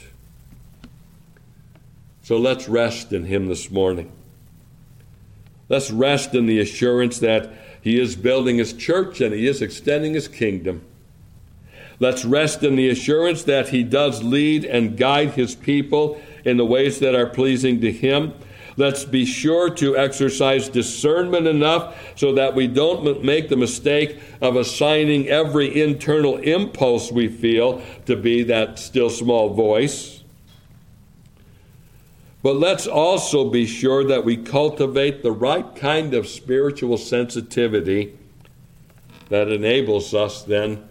So 2.22 2.36
let's 2.36 2.68
rest 2.68 3.12
in 3.12 3.24
Him 3.24 3.46
this 3.46 3.70
morning. 3.70 4.10
Let's 5.68 5.90
rest 5.90 6.34
in 6.34 6.46
the 6.46 6.60
assurance 6.60 7.18
that 7.20 7.52
He 7.80 8.00
is 8.00 8.16
building 8.16 8.58
His 8.58 8.72
church 8.72 9.20
and 9.20 9.34
He 9.34 9.46
is 9.46 9.62
extending 9.62 10.14
His 10.14 10.28
kingdom. 10.28 10.82
Let's 11.98 12.24
rest 12.24 12.62
in 12.62 12.76
the 12.76 12.90
assurance 12.90 13.44
that 13.44 13.70
He 13.70 13.82
does 13.82 14.22
lead 14.22 14.64
and 14.64 14.96
guide 14.96 15.30
His 15.30 15.54
people 15.54 16.20
in 16.44 16.56
the 16.56 16.66
ways 16.66 16.98
that 17.00 17.14
are 17.14 17.26
pleasing 17.26 17.80
to 17.80 17.90
Him. 17.90 18.34
Let's 18.78 19.04
be 19.04 19.24
sure 19.24 19.70
to 19.70 19.96
exercise 19.96 20.68
discernment 20.68 21.46
enough 21.46 21.96
so 22.14 22.34
that 22.34 22.54
we 22.54 22.66
don't 22.66 23.24
make 23.24 23.48
the 23.48 23.56
mistake 23.56 24.20
of 24.42 24.56
assigning 24.56 25.28
every 25.28 25.82
internal 25.82 26.36
impulse 26.36 27.10
we 27.10 27.28
feel 27.28 27.82
to 28.04 28.16
be 28.16 28.42
that 28.44 28.78
still 28.78 29.08
small 29.08 29.54
voice. 29.54 30.22
But 32.42 32.56
let's 32.56 32.86
also 32.86 33.50
be 33.50 33.66
sure 33.66 34.04
that 34.04 34.24
we 34.24 34.36
cultivate 34.36 35.22
the 35.22 35.32
right 35.32 35.74
kind 35.74 36.12
of 36.12 36.28
spiritual 36.28 36.98
sensitivity 36.98 38.16
that 39.30 39.48
enables 39.48 40.14
us 40.14 40.42
then 40.42 40.86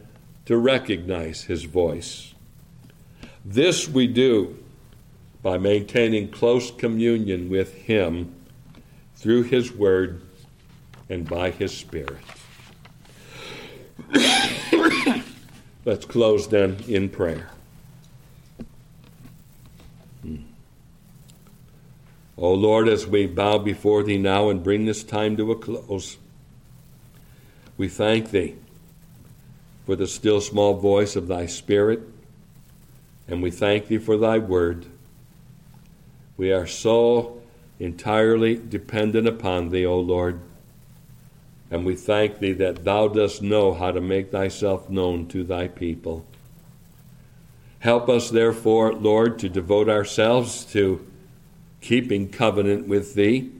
to 0.48 0.58
recognize 0.58 1.44
his 1.44 1.64
voice. 1.64 2.34
This 3.46 3.88
we 3.88 4.08
do 4.08 4.58
by 5.46 5.60
maintaining 5.60 6.28
close 6.28 6.72
communion 6.72 7.48
with 7.52 7.72
him 7.76 8.34
through 9.16 9.44
his 9.44 9.72
word 9.72 10.20
and 11.08 11.30
by 11.30 11.52
his 11.52 11.72
spirit. 11.72 12.18
Let's 15.86 16.04
close 16.08 16.48
then 16.48 16.78
in 16.88 17.10
prayer. 17.10 17.52
O 20.28 20.40
oh 22.38 22.54
Lord, 22.56 22.90
as 22.90 23.06
we 23.06 23.28
bow 23.28 23.60
before 23.60 24.02
thee 24.02 24.18
now 24.18 24.50
and 24.50 24.64
bring 24.64 24.86
this 24.86 25.04
time 25.04 25.38
to 25.38 25.52
a 25.52 25.56
close, 25.56 26.18
we 27.78 27.88
thank 27.88 28.32
thee 28.32 28.56
for 29.86 29.96
the 29.96 30.08
still 30.08 30.42
small 30.42 30.74
voice 30.74 31.16
of 31.16 31.28
thy 31.28 31.46
Spirit, 31.46 32.00
and 33.28 33.44
we 33.44 33.52
thank 33.52 33.90
thee 33.90 34.00
for 34.00 34.18
thy 34.18 34.40
word. 34.40 34.88
We 36.38 36.52
are 36.52 36.68
so 36.68 37.42
entirely 37.80 38.56
dependent 38.56 39.28
upon 39.28 39.70
thee, 39.70 39.86
O 39.86 40.00
Lord. 40.00 40.40
And 41.72 41.86
we 41.86 41.96
thank 41.96 42.40
thee 42.40 42.54
that 42.54 42.84
thou 42.84 43.08
dost 43.08 43.42
know 43.42 43.74
how 43.74 43.92
to 43.92 44.02
make 44.02 44.32
thyself 44.32 44.90
known 44.90 45.28
to 45.28 45.44
thy 45.44 45.68
people. 45.68 46.26
Help 47.80 48.10
us, 48.10 48.30
therefore, 48.30 48.94
Lord, 48.94 49.40
to 49.40 49.50
devote 49.50 49.90
ourselves 49.90 50.66
to 50.66 51.06
keeping 51.82 52.30
covenant 52.30 52.88
with 52.88 53.14
thee 53.14 53.52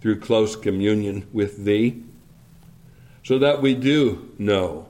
through 0.00 0.20
close 0.20 0.54
communion 0.54 1.26
with 1.32 1.64
thee, 1.64 2.02
so 3.24 3.38
that 3.38 3.60
we 3.60 3.74
do 3.74 4.32
know 4.38 4.86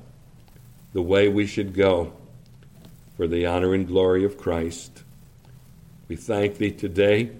the 0.93 1.03
way 1.03 1.29
we 1.29 1.47
should 1.47 1.75
go 1.75 2.13
for 3.17 3.27
the 3.27 3.47
honor 3.47 3.73
and 3.73 3.87
glory 3.87 4.25
of 4.25 4.37
Christ. 4.37 5.03
We 6.09 6.17
thank 6.17 6.57
thee 6.57 6.71
today 6.71 7.31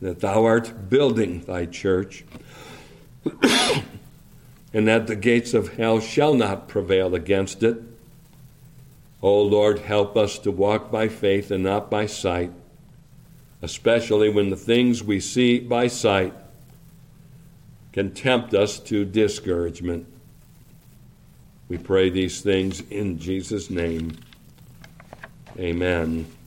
that 0.00 0.20
thou 0.20 0.44
art 0.44 0.88
building 0.88 1.42
thy 1.42 1.66
church, 1.66 2.24
and 4.72 4.88
that 4.88 5.06
the 5.06 5.16
gates 5.16 5.52
of 5.54 5.74
hell 5.74 6.00
shall 6.00 6.34
not 6.34 6.68
prevail 6.68 7.14
against 7.14 7.62
it. 7.62 7.82
O 9.20 9.42
Lord, 9.42 9.80
help 9.80 10.16
us 10.16 10.38
to 10.40 10.50
walk 10.50 10.90
by 10.90 11.08
faith 11.08 11.50
and 11.50 11.64
not 11.64 11.90
by 11.90 12.06
sight, 12.06 12.52
especially 13.60 14.30
when 14.30 14.50
the 14.50 14.56
things 14.56 15.02
we 15.02 15.20
see 15.20 15.58
by 15.58 15.88
sight 15.88 16.32
can 17.92 18.14
tempt 18.14 18.54
us 18.54 18.78
to 18.78 19.04
discouragement. 19.04 20.06
We 21.68 21.76
pray 21.76 22.08
these 22.08 22.40
things 22.40 22.80
in 22.88 23.18
Jesus' 23.18 23.68
name. 23.68 24.16
Amen. 25.58 26.37